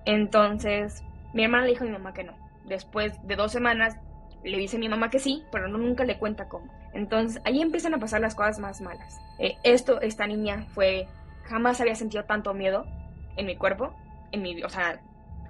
[0.06, 2.34] Entonces, mi hermana le dijo a mi mamá que no.
[2.64, 3.96] Después de dos semanas,
[4.44, 6.66] le dice a mi mamá que sí, pero no, nunca le cuenta cómo.
[6.92, 9.20] Entonces, ahí empiezan a pasar las cosas más malas.
[9.38, 11.06] Eh, esto, esta niña fue,
[11.44, 12.86] jamás había sentido tanto miedo
[13.36, 13.94] en mi cuerpo,
[14.32, 15.00] en mi, o sea,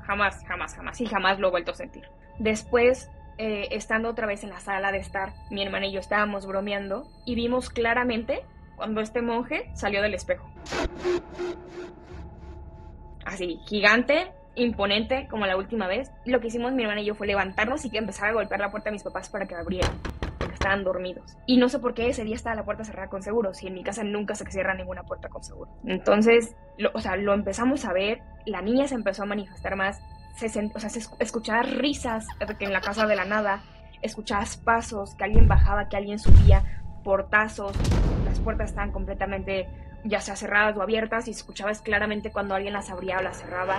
[0.03, 2.05] jamás, jamás, jamás, y jamás lo he vuelto a sentir.
[2.39, 6.47] Después, eh, estando otra vez en la sala de estar, mi hermana y yo estábamos
[6.47, 8.45] bromeando y vimos claramente
[8.77, 10.49] cuando este monje salió del espejo.
[13.25, 16.11] Así, gigante, imponente, como la última vez.
[16.25, 18.91] Lo que hicimos mi hermana y yo fue levantarnos y empezar a golpear la puerta
[18.91, 19.93] de mis papás para que abrieran,
[20.39, 21.37] porque estaban dormidos.
[21.47, 23.75] Y no sé por qué ese día estaba la puerta cerrada con seguro, si en
[23.75, 25.71] mi casa nunca se cierra ninguna puerta con seguro.
[25.85, 26.55] Entonces,
[26.93, 30.01] o sea, lo empezamos a ver, la niña se empezó a manifestar más,
[30.37, 32.27] se, o sea, se escuchaba risas
[32.59, 33.63] en la casa de la nada,
[34.01, 37.77] escuchabas pasos, que alguien bajaba, que alguien subía, portazos,
[38.25, 39.69] las puertas estaban completamente
[40.05, 43.79] ya sea cerradas o abiertas y escuchabas claramente cuando alguien las abría o las cerraba.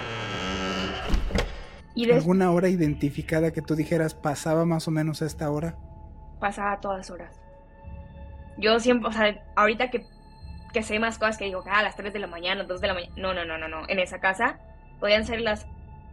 [1.95, 5.75] Y ¿Alguna hora identificada que tú dijeras pasaba más o menos a esta hora?
[6.39, 7.39] Pasaba a todas horas.
[8.57, 10.05] Yo siempre, o sea, ahorita que,
[10.73, 12.87] que sé más cosas que digo, ah, a las 3 de la mañana, 2 de
[12.87, 14.59] la mañana, no, no, no, no, no, en esa casa
[14.99, 15.67] podían ser las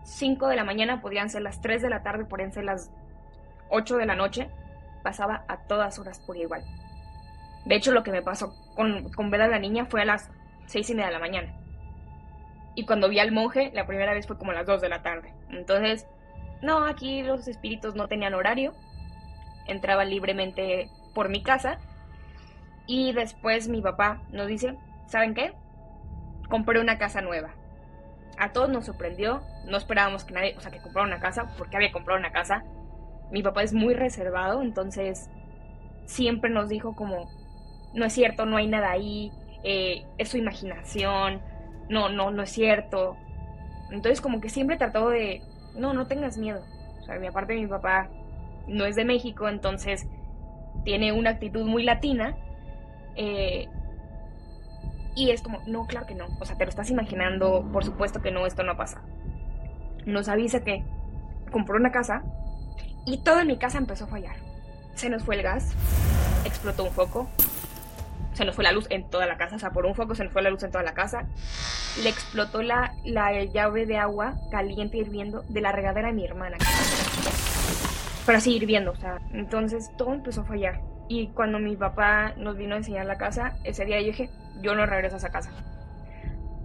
[0.04, 2.90] 5 de la mañana, podrían ser las 3 de la tarde, podrían ser las
[3.70, 4.50] 8 de la noche,
[5.02, 6.64] pasaba a todas horas por igual.
[7.64, 8.54] De hecho, lo que me pasó
[9.14, 10.30] con, ver a la niña fue a las
[10.66, 11.54] 6 y media de la mañana.
[12.74, 15.02] Y cuando vi al monje, la primera vez fue como a las 2 de la
[15.02, 15.34] tarde.
[15.50, 16.06] Entonces,
[16.62, 18.72] no, aquí los espíritus no tenían horario.
[19.66, 21.78] Entraban libremente por mi casa.
[22.86, 25.52] Y después mi papá nos dice, ¿saben qué?
[26.48, 27.54] Compré una casa nueva
[28.40, 31.76] a todos nos sorprendió, no esperábamos que nadie, o sea, que comprara una casa, porque
[31.76, 32.64] había comprado una casa.
[33.30, 35.28] Mi papá es muy reservado, entonces
[36.06, 37.30] siempre nos dijo como,
[37.94, 41.40] no es cierto, no hay nada ahí, eh, es su imaginación,
[41.88, 43.16] no, no, no es cierto.
[43.90, 45.42] Entonces como que siempre trató de,
[45.74, 46.62] no, no tengas miedo.
[47.00, 48.08] O sea, mi aparte mi papá
[48.66, 50.06] no es de México, entonces
[50.84, 52.36] tiene una actitud muy latina.
[53.16, 53.68] Eh,
[55.16, 56.26] y es como, no, claro que no.
[56.38, 59.02] O sea, te lo estás imaginando, por supuesto que no, esto no pasa.
[60.06, 60.84] Nos avisa que
[61.50, 62.22] compró una casa
[63.04, 64.36] y todo mi casa empezó a fallar.
[64.94, 65.74] Se nos fue el gas,
[66.44, 67.28] explotó un foco,
[68.32, 70.24] se nos fue la luz en toda la casa, o sea, por un foco se
[70.24, 71.26] nos fue la luz en toda la casa.
[72.02, 76.58] Le explotó la, la llave de agua caliente hirviendo de la regadera de mi hermana.
[78.26, 80.80] Pero así hirviendo, o sea, entonces todo empezó a fallar.
[81.08, 84.30] Y cuando mi papá nos vino a enseñar la casa, ese día yo dije,
[84.62, 85.50] yo no regreso a esa casa.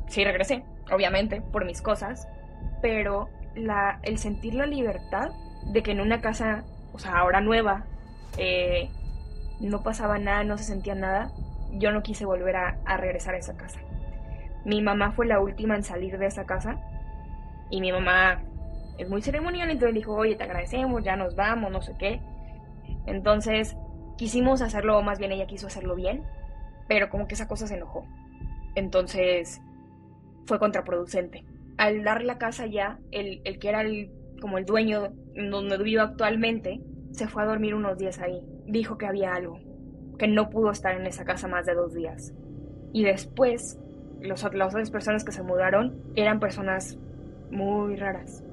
[0.08, 2.28] Sí regresé, obviamente, por mis cosas,
[2.82, 5.32] pero la, el sentir la libertad
[5.66, 7.86] de que en una casa, o sea, ahora nueva,
[8.38, 8.90] eh,
[9.60, 11.32] no pasaba nada, no se sentía nada,
[11.78, 13.80] yo no quise volver a, regresar a esa casa.
[14.64, 16.80] Mi mamá fue la última en salir de esa casa
[17.70, 18.44] y mi mamá
[18.98, 22.22] es muy ceremonial, entonces dijo, oye, te agradecemos, ya nos vamos, no sé qué.
[23.06, 23.76] Entonces
[24.18, 26.24] quisimos hacerlo, más bien ella quiso hacerlo bien,
[26.88, 28.06] pero como que esa cosa se enojó.
[28.76, 29.62] Entonces
[30.46, 31.46] fue contraproducente.
[31.78, 34.12] Al dar la casa ya, el, el que era el,
[34.42, 38.42] como el dueño donde vivo actualmente, se fue a dormir unos días ahí.
[38.66, 39.60] Dijo que había algo,
[40.18, 42.34] que no pudo estar en esa casa más de dos días.
[42.94, 43.80] Y después,
[44.22, 46.98] los, las otras personas que se mudaron eran personas
[47.52, 48.44] muy raras,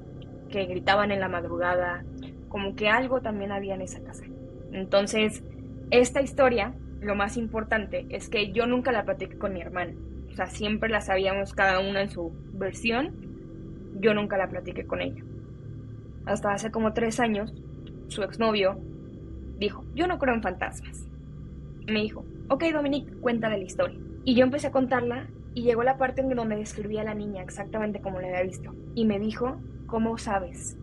[0.49, 2.03] que gritaban en la madrugada,
[2.49, 4.25] como que algo también había en esa casa.
[4.71, 5.43] Entonces,
[5.91, 9.93] esta historia, lo más importante es que yo nunca la platiqué con mi hermana.
[10.31, 13.13] O sea, siempre la sabíamos cada una en su versión.
[13.99, 15.23] Yo nunca la platiqué con ella.
[16.25, 17.53] Hasta hace como tres años,
[18.07, 18.79] su exnovio
[19.59, 21.07] dijo, yo no creo en fantasmas.
[21.87, 23.99] Me dijo, ok Dominique, cuéntale la historia.
[24.25, 27.41] Y yo empecé a contarla y llegó la parte en donde describía a la niña
[27.41, 28.73] exactamente como la había visto.
[28.95, 30.77] Y me dijo, ¿cómo sabes?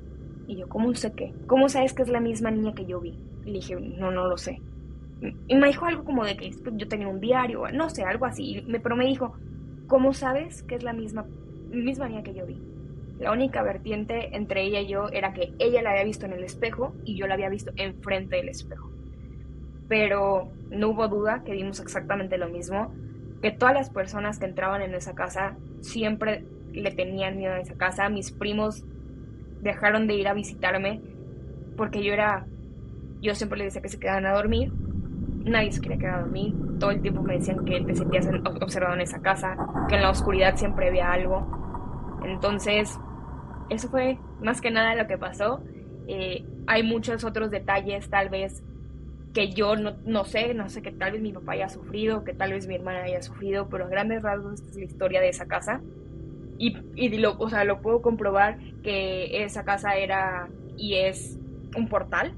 [0.47, 1.33] Y yo, ¿cómo sé qué?
[1.47, 3.19] ¿Cómo sabes que es la misma niña que yo vi?
[3.45, 4.61] Y le dije, no, no lo sé.
[5.49, 8.65] Y me dijo algo como de que yo tenía un diario, no sé, algo así.
[8.83, 9.35] Pero me dijo,
[9.87, 11.27] ¿cómo sabes que es la misma,
[11.71, 12.61] misma niña que yo vi?
[13.19, 16.45] La única vertiente entre ella y yo era que ella la había visto en el
[16.45, 18.91] espejo y yo la había visto enfrente del espejo.
[19.91, 22.95] Pero no hubo duda que vimos exactamente lo mismo,
[23.43, 27.75] que todas las personas que entraban en esa casa siempre le tenían miedo a esa
[27.75, 28.09] casa.
[28.09, 28.87] Mis primos
[29.61, 31.03] dejaron de ir a visitarme
[31.77, 32.47] porque yo era,
[33.21, 34.73] yo siempre les decía que se quedaban a dormir
[35.45, 36.55] nadie se quería quedar a dormir.
[36.79, 38.27] Todo el tiempo me decían que te sentías
[38.61, 39.57] observado en esa casa,
[39.89, 42.21] que en la oscuridad siempre había algo.
[42.25, 42.99] Entonces,
[43.69, 45.63] eso fue más que nada lo que pasó.
[46.07, 48.63] Eh, hay muchos otros detalles, tal vez,
[49.35, 52.33] que yo no, no, sé, no sé, que tal vez mi papá haya sufrido, que
[52.33, 55.29] tal vez mi hermana haya sufrido, pero a grandes rasgos esta es la historia de
[55.29, 55.81] esa casa.
[56.59, 61.39] Y, y lo, o sea, lo puedo comprobar que esa casa era y es
[61.77, 62.35] un portal,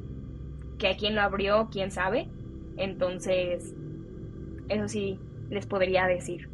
[0.79, 2.29] que a quién lo abrió, quién sabe,
[2.77, 3.75] entonces,
[4.69, 5.19] eso sí
[5.51, 6.49] les podría decir.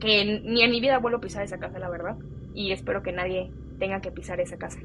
[0.00, 2.16] Que ni en mi vida vuelvo a pisar esa casa, la verdad.
[2.54, 4.80] Y espero que nadie tenga que pisar esa casa.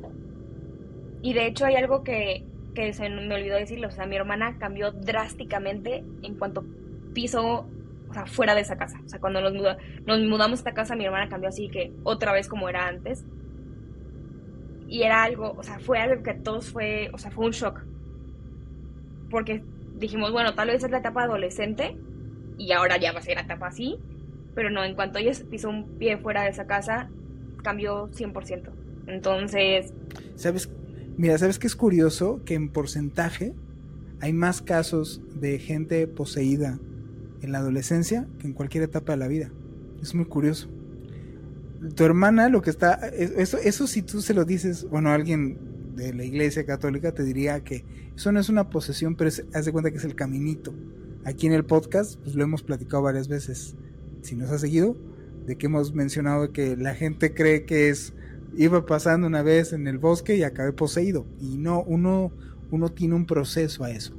[1.21, 2.45] Y de hecho hay algo que,
[2.79, 3.89] que se me olvidó decirlo.
[3.89, 6.63] O sea, mi hermana cambió drásticamente en cuanto
[7.13, 7.67] piso,
[8.09, 9.01] o sea, fuera de esa casa.
[9.05, 9.53] O sea, cuando nos,
[10.05, 13.25] nos mudamos a esta casa, mi hermana cambió así que otra vez como era antes.
[14.87, 17.51] Y era algo, o sea, fue algo que a todos fue, o sea, fue un
[17.51, 17.81] shock.
[19.29, 19.61] Porque
[19.95, 21.97] dijimos, bueno, tal vez es la etapa adolescente
[22.57, 23.99] y ahora ya va a ser la etapa así,
[24.55, 27.09] pero no, en cuanto ella pisó un pie fuera de esa casa,
[27.61, 28.71] cambió 100%.
[29.07, 29.93] Entonces...
[30.35, 30.71] ¿Sabes?
[31.19, 32.39] Mira, ¿sabes qué es curioso?
[32.45, 33.53] Que en porcentaje
[34.21, 36.79] hay más casos de gente poseída
[37.41, 39.51] en la adolescencia que en cualquier etapa de la vida.
[40.01, 40.69] Es muy curioso.
[41.93, 42.93] Tu hermana lo que está...
[43.09, 45.57] Eso, eso si tú se lo dices, bueno, alguien
[45.97, 47.83] de la iglesia católica te diría que
[48.15, 50.73] eso no es una posesión, pero haz de cuenta que es el caminito.
[51.25, 53.75] Aquí en el podcast, pues lo hemos platicado varias veces.
[54.21, 54.95] Si nos ha seguido,
[55.45, 58.13] de que hemos mencionado que la gente cree que es
[58.55, 61.25] iba pasando una vez en el bosque y acabé poseído.
[61.39, 62.31] Y no, uno,
[62.71, 64.13] uno tiene un proceso a eso.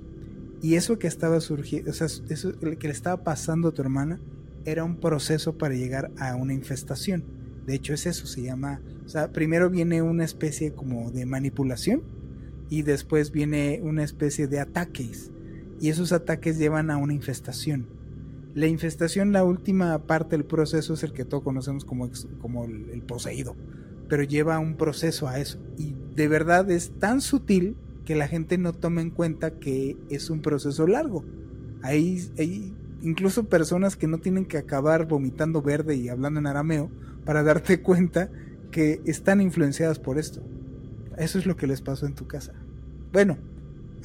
[0.62, 4.20] Y eso que estaba surgiendo, o sea, eso que le estaba pasando a tu hermana
[4.64, 7.24] era un proceso para llegar a una infestación.
[7.66, 12.02] De hecho, es eso, se llama o sea, primero viene una especie como de manipulación
[12.68, 15.32] y después viene una especie de ataques.
[15.80, 17.88] Y esos ataques llevan a una infestación.
[18.54, 22.08] La infestación, la última parte del proceso es el que todos conocemos como,
[22.40, 23.56] como el, poseído,
[24.10, 25.58] pero lleva un proceso a eso.
[25.78, 30.28] Y de verdad es tan sutil que la gente no toma en cuenta que es
[30.28, 31.24] un proceso largo.
[31.82, 36.90] Hay, hay incluso personas que no tienen que acabar vomitando verde y hablando en arameo
[37.24, 38.30] para darte cuenta
[38.72, 40.42] que están influenciadas por esto.
[41.16, 42.52] eso es lo que les pasó en tu casa.
[43.12, 43.38] Bueno,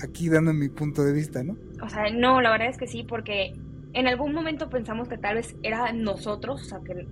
[0.04, 1.58] aquí dando mi punto de vista, ¿no?
[1.82, 3.56] O sea, no, la verdad es que sí, porque
[3.94, 7.08] en algún momento pensamos que tal vez era nosotros, o sea, que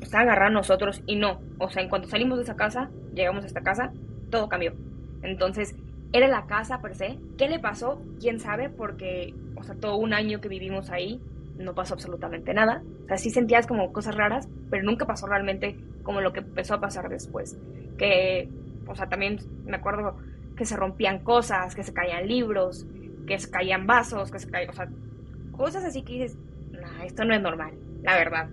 [0.00, 1.40] está agarrado a nosotros y no.
[1.58, 3.92] O sea, en cuanto salimos de esa casa, llegamos a esta casa,
[4.30, 4.74] todo cambió.
[5.22, 5.74] Entonces,
[6.12, 7.18] era la casa per se.
[7.36, 8.00] ¿Qué le pasó?
[8.20, 8.70] ¿Quién sabe?
[8.70, 11.20] Porque, o sea, todo un año que vivimos ahí,
[11.58, 12.82] no pasó absolutamente nada.
[13.04, 16.74] O sea, sí sentías como cosas raras, pero nunca pasó realmente como lo que empezó
[16.74, 17.58] a pasar después.
[17.96, 18.48] Que,
[18.86, 20.16] o sea, también me acuerdo
[20.56, 22.86] que se rompían cosas, que se caían libros,
[23.26, 24.88] que se caían vasos, que se caían, o sea,
[25.52, 26.38] cosas así que dices,
[26.72, 28.48] nah, esto no es normal, la verdad.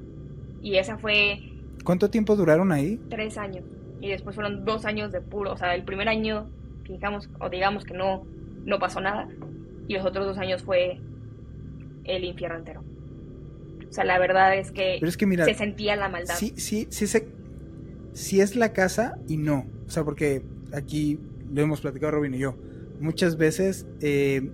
[0.66, 1.44] Y esa fue...
[1.84, 3.00] ¿Cuánto tiempo duraron ahí?
[3.12, 3.64] Tres años.
[4.02, 6.50] Y después fueron dos años de puro, o sea, el primer año,
[6.86, 8.26] fijamos, o digamos que no,
[8.66, 9.30] no pasó nada,
[9.88, 11.00] y los otros dos años fue
[12.04, 12.84] el infierno entero.
[13.88, 15.00] O sea, la verdad es que,
[15.46, 16.34] se sentía la maldad.
[16.34, 17.28] Sí, sí, sí, se,
[18.14, 19.68] sí es la casa y no.
[19.86, 20.42] O sea, porque
[20.74, 21.20] aquí
[21.54, 22.56] lo hemos platicado Robin y yo.
[23.00, 24.50] Muchas veces eh,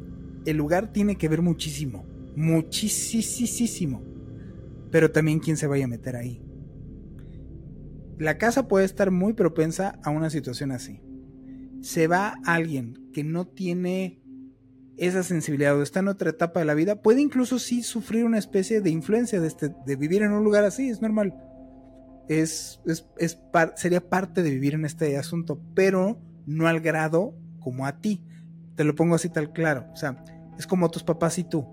[0.45, 2.04] el lugar tiene que ver muchísimo.
[2.36, 4.11] Muchísimo.
[4.91, 6.43] Pero también quién se vaya a meter ahí.
[8.17, 11.01] La casa puede estar muy propensa a una situación así.
[11.82, 14.21] Se va alguien que no tiene
[14.97, 18.38] esa sensibilidad o está en otra etapa de la vida, puede incluso sí sufrir una
[18.38, 21.34] especie de influencia de, este, vivir en un lugar así, es normal.
[22.27, 22.80] Es,
[23.75, 28.23] sería parte de vivir en este asunto, pero no al grado como a ti.
[28.75, 29.88] Te lo pongo así tal claro.
[29.91, 30.23] O sea,
[30.58, 31.65] es como tus papás y tú.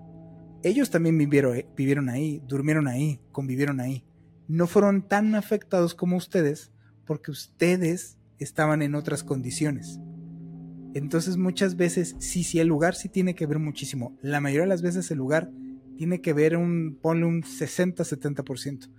[0.63, 4.03] Ellos también vivieron, eh, vivieron ahí, durmieron ahí, convivieron ahí.
[4.47, 6.71] No fueron tan afectados como ustedes
[7.05, 9.99] porque ustedes estaban en otras condiciones.
[10.93, 14.17] Entonces muchas veces sí, sí, el lugar sí tiene que ver muchísimo.
[14.21, 15.51] La mayoría de las veces el lugar
[15.97, 18.89] tiene que ver un, ponle un 60-70%.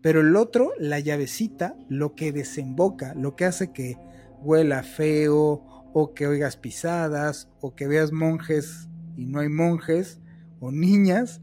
[0.00, 3.96] Pero el otro, la llavecita, lo que desemboca, lo que hace que
[4.42, 10.20] huela feo, o que oigas pisadas, o que veas monjes y no hay monjes,
[10.60, 11.40] o niñas,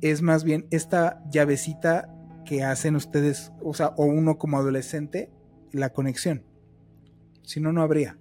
[0.00, 5.30] es más bien esta llavecita que hacen ustedes, o sea, o uno como adolescente,
[5.72, 6.44] la conexión.
[7.42, 8.18] Si no, no habría.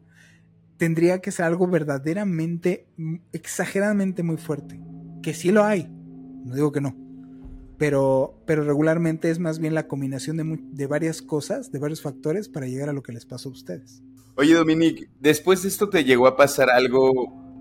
[0.77, 2.87] Tendría que ser algo verdaderamente,
[3.31, 4.79] exageradamente muy fuerte.
[5.21, 5.89] Que sí lo hay,
[6.43, 6.95] no digo que no.
[7.77, 12.49] Pero, pero regularmente es más bien la combinación de, de varias cosas, de varios factores
[12.49, 14.01] para llegar a lo que les pasó a ustedes.
[14.35, 17.11] Oye, Dominique, ¿después de esto te llegó a pasar algo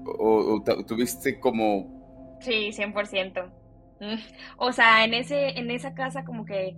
[0.05, 1.96] o, tuviste como...
[2.41, 3.51] Sí, 100%.
[4.01, 4.15] Mm,
[4.59, 6.77] o sea, en, ese, en esa casa como que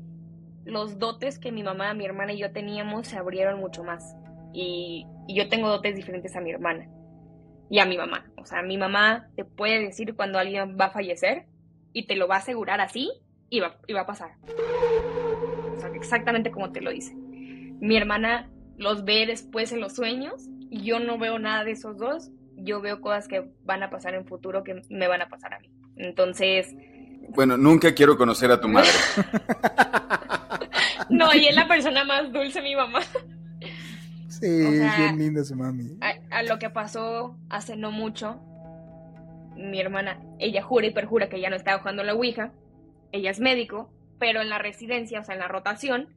[0.65, 4.15] los dotes que mi mamá, mi hermana y yo teníamos se abrieron mucho más.
[4.53, 6.89] Y, yo tengo dotes diferentes a mi hermana
[7.69, 8.31] y a mi mamá.
[8.39, 11.47] O sea, mi mamá te puede decir cuando alguien va a fallecer
[11.93, 13.11] y te lo va a asegurar así
[13.51, 14.33] y va, y va a pasar.
[15.77, 17.15] O sea, exactamente como te lo dice.
[17.15, 21.99] Mi hermana los ve después en los sueños y yo no veo nada de esos
[21.99, 22.31] dos,
[22.63, 25.61] yo veo cosas que van a pasar en futuro que me van a pasar a
[25.61, 25.71] mí.
[25.97, 26.75] Entonces...
[27.31, 28.91] Bueno, nunca quiero conocer a tu madre.
[31.11, 33.01] no, y es la persona más dulce, mi mamá.
[34.29, 35.99] Sí, bien linda su mami.
[36.31, 38.41] A, lo que pasó hace no mucho,
[39.57, 42.53] mi hermana, ella jura y perjura que ya no estaba jugando la Ouija,
[43.11, 46.15] ella es médico, pero en la residencia, o sea, en la rotación,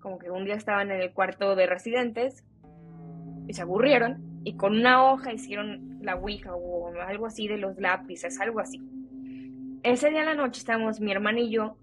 [0.00, 2.44] como que un día estaban en el cuarto de residentes
[3.46, 7.76] y se aburrieron y con una hoja hicieron la Ouija o algo así de los
[7.76, 8.80] lápices, algo así.
[9.82, 11.76] Ese día a la noche estábamos mi hermana y yo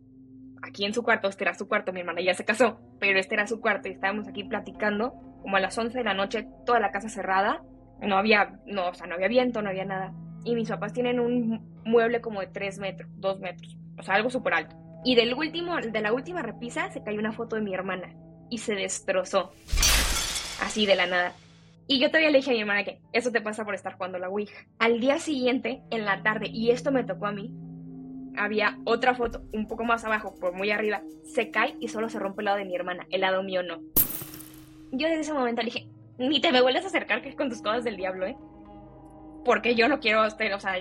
[0.64, 3.36] aquí en su cuarto, este era su cuarto, mi hermana ya se casó, pero este
[3.36, 6.80] era su cuarto y estábamos aquí platicando como a las 11 de la noche, toda
[6.80, 7.62] la casa cerrada,
[8.02, 10.16] no había, no, o sea, no había viento, no había nada.
[10.44, 14.32] Y mis papás tienen un mueble como de 3 metros, 2 metros, o sea, algo
[14.32, 14.76] súper alto.
[15.04, 18.16] Y del último, de la última repisa se cayó una foto de mi hermana
[18.50, 19.54] y se destrozó.
[20.64, 21.34] Así de la nada.
[21.88, 24.18] Y yo todavía le dije a mi hermana que eso te pasa por estar jugando
[24.18, 24.66] la Ouija.
[24.80, 27.54] Al día siguiente, en la tarde, y esto me tocó a mí,
[28.38, 32.20] había otra foto un poco más abajo, por muy arriba, se cae y solo se
[32.20, 33.82] rompe el lado de mi hermana, el lado mío no.
[34.92, 37.50] Yo desde ese momento le dije, ni te me vuelves a acercar que es con
[37.50, 38.38] tus cosas del diablo, ¿eh?
[39.44, 40.74] Porque yo no quiero estar, o sea,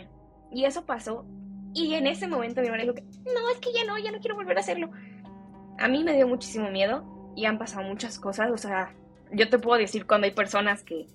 [0.50, 1.26] y eso pasó
[1.74, 4.20] y en ese momento mi hermana dijo que, no, es que ya no, ya no
[4.20, 4.90] quiero volver a hacerlo.
[5.78, 8.52] A mí me dio muchísimo miedo y han pasado muchas cosas.
[8.52, 8.94] O sea,
[9.34, 11.06] yo te puedo decir cuando hay personas que,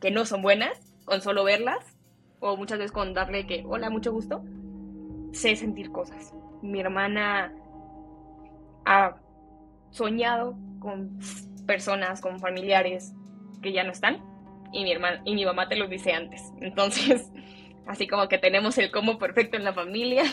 [0.00, 1.78] que no son buenas, con solo verlas,
[2.40, 4.44] o muchas veces con darle que, hola, mucho gusto,
[5.32, 6.32] sé sentir cosas.
[6.62, 7.52] Mi hermana
[8.84, 9.16] ha
[9.90, 11.18] soñado con
[11.66, 13.12] personas, con familiares
[13.62, 14.22] que ya no están,
[14.72, 16.42] y mi hermana y mi mamá te lo dice antes.
[16.60, 17.30] Entonces,
[17.86, 20.24] Así como que tenemos el combo perfecto en la familia.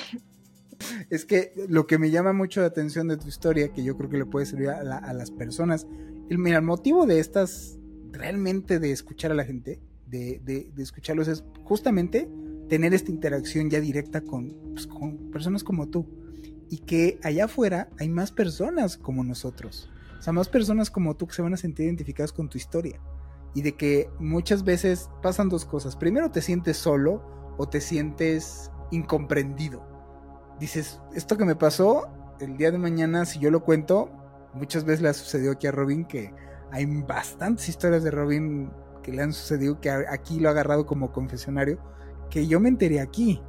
[1.09, 4.09] Es que lo que me llama mucho la atención de tu historia, que yo creo
[4.09, 5.87] que le puede servir a, las personas,
[6.37, 7.77] mira, el motivo de estas,
[8.11, 12.29] realmente de escuchar a la gente, de, escucharlos, es justamente
[12.69, 16.07] tener esta interacción ya directa con, pues, con personas como tú.
[16.69, 19.89] Y que allá afuera hay más personas como nosotros.
[20.19, 22.99] O sea, más personas como tú que se van a sentir identificadas con tu historia.
[23.53, 25.95] Y de que muchas veces pasan dos cosas.
[25.95, 27.21] Primero te sientes solo
[27.57, 29.85] o te sientes incomprendido.
[30.59, 32.07] Dices, esto que me pasó
[32.39, 34.09] el día de mañana, si yo lo cuento,
[34.53, 36.33] muchas veces le ha sucedido aquí a Robin que
[36.71, 38.71] hay bastantes historias de Robin
[39.03, 41.79] que le han sucedido que aquí lo ha agarrado como confesionario
[42.29, 43.41] que yo me enteré aquí.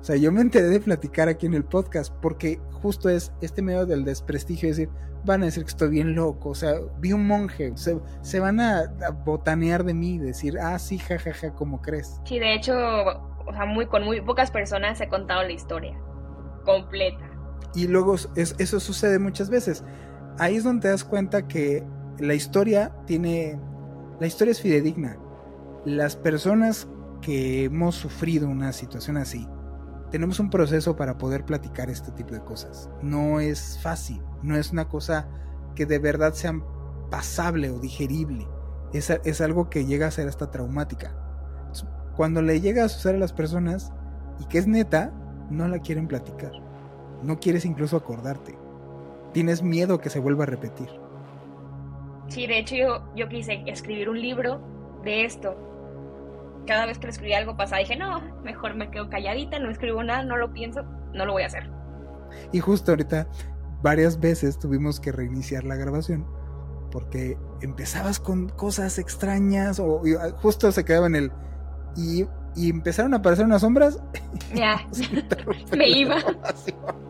[0.00, 3.62] O sea, yo me enteré de platicar aquí en el podcast porque justo es este
[3.62, 4.92] medio del desprestigio, es decir,
[5.24, 8.60] van a decir que estoy bien loco, o sea, vi un monje, se, se van
[8.60, 12.20] a, a, botanear de mí, decir, ah, sí, jajaja, ja, ja, ¿cómo crees?
[12.24, 15.98] Sí, de hecho, o sea, muy, con muy pocas personas he contado la historia
[16.64, 17.24] completa.
[17.74, 19.84] Y luego es, eso sucede muchas veces.
[20.38, 21.84] Ahí es donde te das cuenta que
[22.18, 23.58] la historia tiene,
[24.20, 25.18] la historia es fidedigna.
[25.84, 26.88] Las personas
[27.22, 29.48] que hemos sufrido una situación así,
[30.10, 32.88] tenemos un proceso para poder platicar este tipo de cosas.
[33.02, 35.28] No es fácil, no es una cosa
[35.74, 36.54] que de verdad sea
[37.10, 38.46] pasable o digerible.
[38.92, 41.14] Es, es algo que llega a ser hasta traumática.
[42.16, 43.92] Cuando le llega a suceder a las personas
[44.40, 45.12] y que es neta,
[45.50, 46.52] no la quieren platicar.
[47.22, 48.57] No quieres incluso acordarte.
[49.38, 50.88] Tienes miedo que se vuelva a repetir.
[52.26, 54.60] Sí, de hecho yo, yo quise escribir un libro
[55.04, 55.56] de esto,
[56.66, 60.02] cada vez que le escribí algo pasaba, dije, no, mejor me quedo calladita, no escribo
[60.02, 60.82] nada, no lo pienso,
[61.14, 61.70] no lo voy a hacer.
[62.50, 63.28] Y justo ahorita,
[63.80, 66.26] varias veces tuvimos que reiniciar la grabación
[66.90, 70.02] porque empezabas con cosas extrañas o
[70.42, 71.32] justo se quedaba en el...
[71.96, 72.26] Y,
[72.58, 74.00] y empezaron a aparecer unas sombras.
[74.54, 74.86] Ya,
[75.76, 76.16] me iba.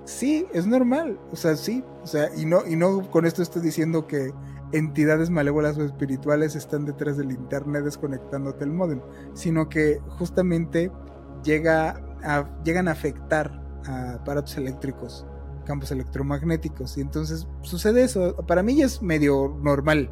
[0.04, 3.62] Sí, es normal, o sea, sí, o sea, y no, y no con esto estoy
[3.62, 4.32] diciendo que
[4.72, 9.00] entidades malévolas o espirituales están detrás del internet desconectándote el modem,
[9.34, 10.90] sino que justamente
[11.44, 15.26] llega a, llegan a afectar a aparatos eléctricos,
[15.64, 18.34] campos electromagnéticos, y entonces sucede eso.
[18.46, 20.10] Para mí ya es medio normal.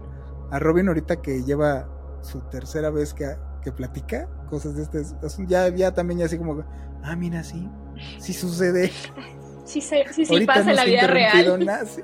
[0.51, 1.89] A Robin ahorita que lleva
[2.23, 5.03] su tercera vez que, que platica cosas de este,
[5.47, 6.65] ya, ya también ya así como,
[7.03, 7.69] ah, mira, sí,
[8.19, 8.91] sí sucede.
[9.65, 11.65] Sí, sí, sí, sí pasa en la vida real.
[11.65, 12.03] Nada, sí.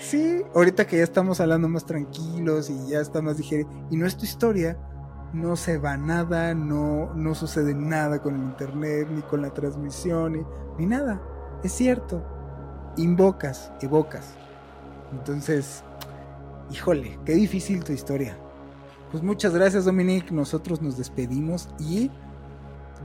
[0.00, 4.06] Sí, ahorita que ya estamos hablando más tranquilos y ya está más digerido, y no
[4.06, 4.78] es tu historia,
[5.32, 10.32] no se va nada, no, no sucede nada con el internet, ni con la transmisión,
[10.32, 10.42] ni,
[10.78, 11.20] ni nada.
[11.62, 12.22] Es cierto.
[12.96, 14.34] Invocas, evocas.
[15.10, 15.82] Entonces,
[16.70, 18.38] híjole, qué difícil tu historia.
[19.14, 20.32] Pues muchas gracias, Dominique.
[20.32, 22.10] Nosotros nos despedimos y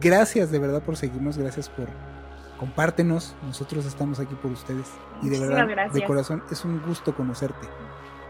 [0.01, 1.87] gracias de verdad por seguirnos, gracias por
[2.57, 4.87] compártenos, nosotros estamos aquí por ustedes
[5.21, 5.93] y de verdad, gracias.
[5.93, 7.67] de corazón, es un gusto conocerte.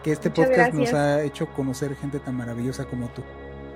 [0.03, 0.91] Que este muchas podcast gracias.
[0.91, 3.23] nos ha hecho conocer gente tan maravillosa como tú.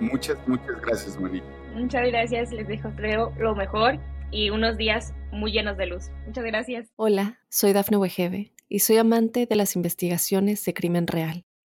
[0.01, 1.47] Muchas, muchas gracias, Monique.
[1.73, 3.99] Muchas gracias, les dejo creo lo mejor
[4.31, 6.09] y unos días muy llenos de luz.
[6.25, 6.89] Muchas gracias.
[6.97, 11.45] Hola, soy Dafne Wegebe y soy amante de las investigaciones de crimen real.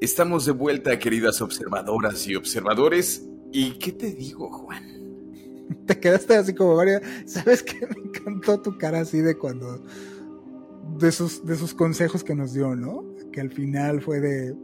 [0.00, 3.26] Estamos de vuelta, queridas observadoras y observadores.
[3.52, 4.84] ¿Y qué te digo, Juan?
[5.86, 7.02] Te quedaste así como varias.
[7.24, 7.86] ¿Sabes qué?
[7.86, 9.82] Me encantó tu cara así de cuando.
[10.98, 13.04] De sus, de sus consejos que nos dio, ¿no?
[13.32, 14.54] Que al final fue de.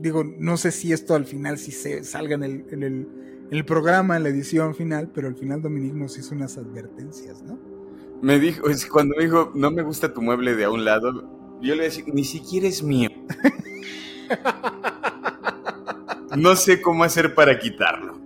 [0.00, 3.08] Digo, no sé si esto al final si se salga en el, en el,
[3.50, 7.42] en el programa, en la edición final, pero al final Dominique nos hizo unas advertencias,
[7.42, 7.58] ¿no?
[8.20, 11.58] Me dijo, es cuando me dijo, no me gusta tu mueble de a un lado,
[11.62, 13.10] yo le decía, ni siquiera es mío.
[16.36, 18.18] No sé cómo hacer para quitarlo.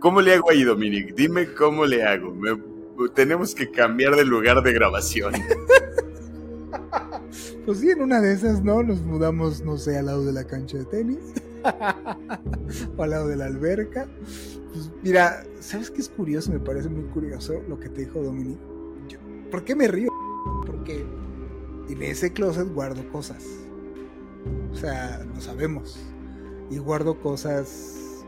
[0.00, 1.14] ¿Cómo le hago ahí, Dominic?
[1.14, 2.34] Dime cómo le hago.
[3.14, 5.34] Tenemos que cambiar de lugar de grabación.
[7.66, 8.82] Pues sí, en una de esas, ¿no?
[8.84, 11.18] Nos mudamos, no sé, al lado de la cancha de tenis.
[12.96, 14.06] o al lado de la alberca.
[14.72, 16.52] Pues mira, ¿sabes qué es curioso?
[16.52, 18.58] Me parece muy curioso lo que te dijo Dominic.
[19.50, 20.10] ¿Por qué me río?
[20.64, 21.04] Porque
[21.88, 23.65] en ese closet guardo cosas.
[24.72, 25.98] O sea, lo sabemos.
[26.70, 28.24] Y guardo cosas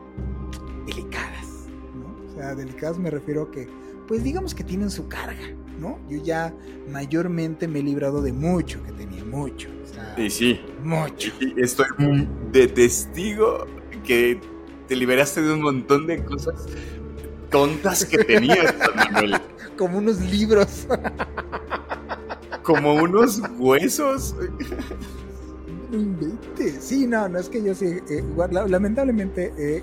[0.86, 1.46] delicadas,
[1.94, 2.30] ¿no?
[2.30, 3.68] O sea, delicadas me refiero a que,
[4.06, 5.98] pues digamos que tienen su carga, ¿no?
[6.08, 6.54] Yo ya
[6.88, 9.68] mayormente me he librado de mucho que tenía, mucho.
[9.82, 10.60] O sea, sí, sí.
[10.82, 11.32] Mucho.
[11.40, 11.86] Y estoy
[12.52, 13.66] de testigo
[14.04, 14.40] que
[14.86, 16.66] te liberaste de un montón de cosas
[17.50, 19.40] tontas que tenías, Manuel.
[19.76, 20.86] Como unos libros.
[22.62, 24.34] Como unos huesos.
[26.80, 28.24] Sí, no, no es que yo sí, eh,
[28.68, 29.82] lamentablemente he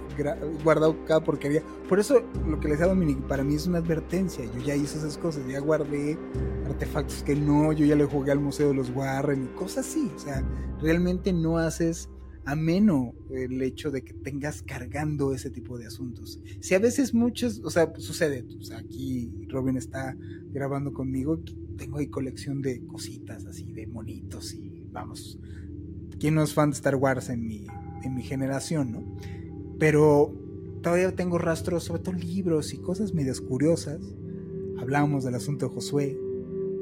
[0.64, 1.64] guardado cada porquería.
[1.90, 4.46] Por eso lo que les decía Dominique, para mí es una advertencia.
[4.46, 6.18] Yo ya hice esas cosas, ya guardé
[6.66, 10.12] artefactos que no, yo ya le jugué al Museo de los Warren y cosas así.
[10.16, 10.44] O sea,
[10.82, 12.10] realmente no haces
[12.46, 16.40] ameno el hecho de que tengas cargando ese tipo de asuntos.
[16.60, 20.16] Si a veces muchos, o sea, sucede, o sea, aquí Robin está
[20.52, 21.42] grabando conmigo,
[21.78, 25.40] tengo ahí colección de cositas así, de monitos y vamos,
[26.20, 27.66] ¿quién no es fan de Star Wars en mi,
[28.04, 29.18] en mi generación, no?
[29.80, 30.34] Pero
[30.82, 34.00] todavía tengo rastros, sobre todo libros y cosas medias curiosas.
[34.78, 36.18] Hablábamos del asunto de Josué,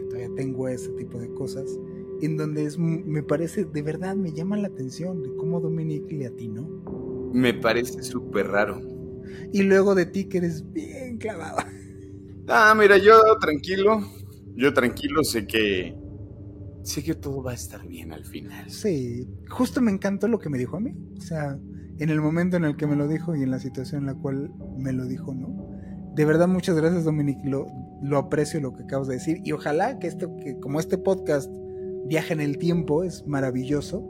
[0.09, 1.79] todavía tengo ese tipo de cosas,
[2.21, 6.27] en donde es, me parece, de verdad, me llama la atención de cómo Dominique le
[6.27, 6.67] atinó.
[7.33, 8.81] Me parece súper raro.
[9.51, 11.57] Y luego de ti que eres bien clavado.
[12.47, 14.01] Ah, mira, yo tranquilo,
[14.55, 15.95] yo tranquilo sé que
[16.83, 18.69] sé que todo va a estar bien al final.
[18.69, 20.95] Sí, justo me encantó lo que me dijo a mí.
[21.17, 21.57] O sea,
[21.99, 24.15] en el momento en el que me lo dijo y en la situación en la
[24.15, 25.69] cual me lo dijo, ¿no?
[26.15, 27.39] De verdad, muchas gracias, Dominic.
[27.43, 27.67] Lo,
[28.01, 29.41] lo aprecio lo que acabas de decir.
[29.43, 31.51] Y ojalá que esto, que como este podcast
[32.05, 34.09] viaja en el tiempo, es maravilloso.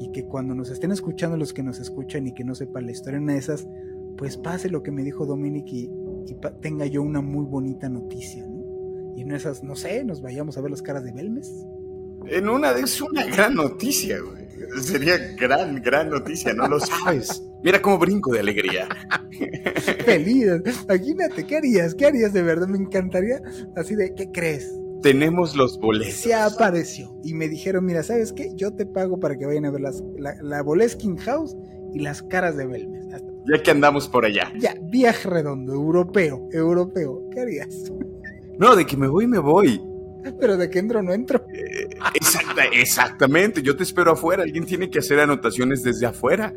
[0.00, 2.92] Y que cuando nos estén escuchando los que nos escuchan y que no sepan la
[2.92, 3.68] historia en esas,
[4.16, 5.90] pues pase lo que me dijo Dominic y,
[6.26, 8.62] y tenga yo una muy bonita noticia, ¿no?
[9.16, 11.66] Y en esas, no sé, nos vayamos a ver las caras de Belmes.
[12.26, 14.42] En una es una gran noticia, güey.
[14.80, 17.42] Sería gran, gran noticia, no lo sabes.
[17.62, 18.88] Mira cómo brinco de alegría.
[20.04, 20.46] Feliz.
[20.84, 21.94] Imagínate, ¿qué harías?
[21.94, 22.68] ¿Qué harías de verdad?
[22.68, 23.40] Me encantaría
[23.76, 24.72] así de, ¿qué crees?
[25.02, 26.14] Tenemos los boletos.
[26.14, 28.50] Se apareció y me dijeron, mira, ¿sabes qué?
[28.54, 31.56] Yo te pago para que vayan a ver las, la, la Boleskin House
[31.92, 33.06] y las caras de Belmes.
[33.52, 34.52] Ya que andamos por allá.
[34.58, 37.28] Ya, viaje redondo, europeo, europeo.
[37.32, 37.92] ¿Qué harías?
[38.58, 39.80] No, de que me voy, me voy.
[40.38, 41.44] Pero de que entro, no entro.
[41.52, 44.42] Eh, exacta, exactamente, yo te espero afuera.
[44.44, 46.54] Alguien tiene que hacer anotaciones desde afuera.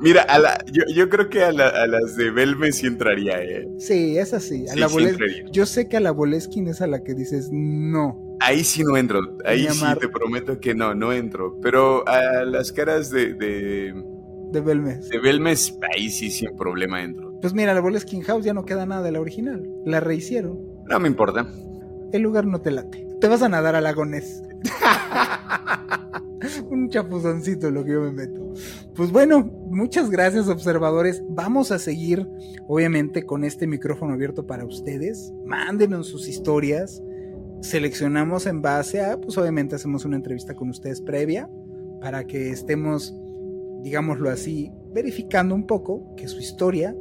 [0.00, 3.42] Mira, a la, yo, yo, creo que a, la, a, las de Belme sí entraría,
[3.42, 3.66] ¿eh?
[3.78, 4.66] Sí, es así.
[4.68, 5.44] A Sí, la sí Boles- entraría.
[5.50, 8.20] yo sé que a la Boleskin es a la que dices no.
[8.40, 9.20] Ahí sí no entro.
[9.46, 11.58] Ahí sí te prometo que no, no entro.
[11.62, 13.94] Pero a las caras de, de,
[14.52, 15.08] de Belmes.
[15.08, 17.32] de Belmes, ahí sí sin problema entro.
[17.40, 19.62] Pues mira, la Boleskin House ya no queda nada de la original.
[19.86, 20.58] La rehicieron.
[20.88, 21.46] No me importa.
[22.12, 23.06] El lugar no te late.
[23.20, 24.42] Te vas a nadar al lagonés.
[26.70, 28.52] Un chapuzoncito lo que yo me meto.
[28.94, 31.22] Pues bueno, muchas gracias observadores.
[31.28, 32.28] Vamos a seguir,
[32.68, 35.32] obviamente, con este micrófono abierto para ustedes.
[35.46, 37.02] Mándenos sus historias.
[37.62, 41.48] Seleccionamos en base a, pues obviamente hacemos una entrevista con ustedes previa
[42.02, 43.14] para que estemos,
[43.82, 46.94] digámoslo así, verificando un poco que su historia,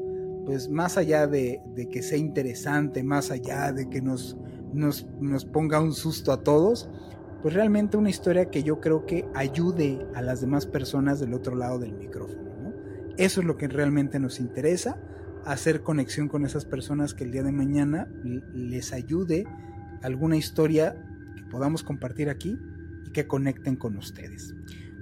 [0.45, 4.37] pues más allá de, de que sea interesante, más allá de que nos,
[4.73, 6.89] nos, nos ponga un susto a todos,
[7.41, 11.55] pues realmente una historia que yo creo que ayude a las demás personas del otro
[11.55, 12.49] lado del micrófono.
[12.61, 12.73] ¿no?
[13.17, 14.97] Eso es lo que realmente nos interesa,
[15.45, 18.07] hacer conexión con esas personas que el día de mañana
[18.53, 19.45] les ayude
[20.01, 20.95] alguna historia
[21.35, 22.57] que podamos compartir aquí
[23.05, 24.55] y que conecten con ustedes.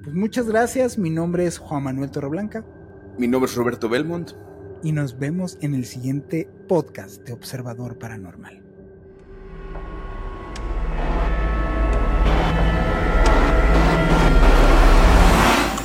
[0.04, 2.66] Pues muchas gracias, mi nombre es Juan Manuel Torreblanca
[3.20, 4.32] Mi nombre es Roberto Belmont.
[4.84, 8.62] Y nos vemos en el siguiente podcast de Observador Paranormal.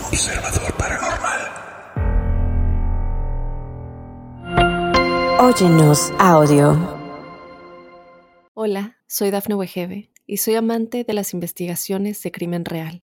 [0.07, 1.41] Observador Paranormal.
[5.41, 6.97] Óyenos audio.
[8.55, 13.06] Hola, soy Dafne Wegebe y soy amante de las investigaciones de crimen real.